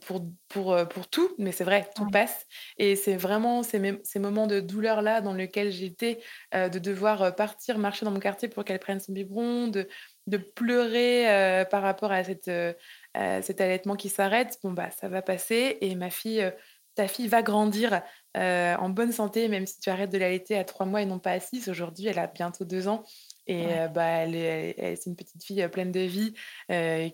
[0.05, 2.45] pour pour, pour tout, mais c'est vrai, tout passe.
[2.78, 6.20] Et c'est vraiment ces ces moments de douleur-là dans lesquels j'étais,
[6.53, 9.88] de devoir, partir marcher dans mon quartier pour qu'elle prenne son biberon, de
[10.28, 12.74] de pleurer, euh, par rapport à cette, euh,
[13.14, 16.52] cet allaitement qui s'arrête, bon, bah, ça va passer et ma fille, euh,
[16.96, 18.02] ta fille va grandir,
[18.36, 21.32] en bonne santé, même si tu arrêtes de l'allaiter à trois mois et non pas
[21.32, 21.68] à six.
[21.70, 23.04] Aujourd'hui, elle a bientôt deux ans
[23.48, 23.66] et
[23.96, 26.36] bah, elle c'est une petite fille, pleine de vie,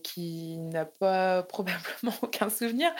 [0.03, 2.91] qui n'a pas probablement aucun souvenir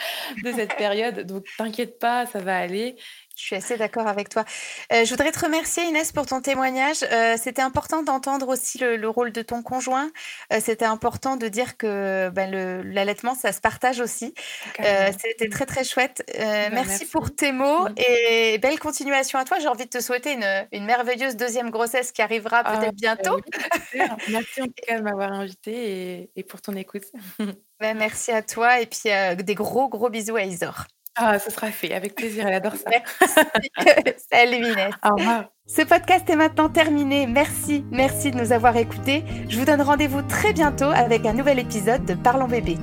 [0.42, 1.26] de cette période.
[1.26, 2.96] Donc t'inquiète pas, ça va aller
[3.36, 4.44] je suis assez d'accord avec toi.
[4.92, 6.98] Euh, je voudrais te remercier Inès pour ton témoignage.
[7.10, 10.10] Euh, c'était important d'entendre aussi le, rôle de ton conjoint.
[10.52, 12.50] Euh, c'était important de dire que ben,
[12.84, 14.34] l'allaitement, ça se partage aussi.
[14.76, 16.22] C'était très très chouette.
[16.38, 19.58] Bah, merci, pour tes mots et belle continuation à toi.
[19.58, 20.38] J'ai envie de te souhaiter
[20.72, 23.40] une, merveilleuse deuxième grossesse qui arrivera ah, peut-être bientôt.
[24.28, 27.04] merci en tout cas de m'avoir invité et, pour ton écoute.
[27.80, 29.10] Ben, merci à toi et puis
[29.42, 30.86] des gros gros bisous à Isor.
[31.16, 32.90] Ah, ce sera fait, avec plaisir, elle adore ça.
[34.32, 34.92] Salut Inès.
[35.04, 35.44] Au revoir.
[35.66, 37.26] Ce podcast est maintenant terminé.
[37.26, 39.24] Merci, merci de nous avoir écoutés.
[39.48, 42.76] Je vous donne rendez-vous très bientôt avec un nouvel épisode de Parlons bébé.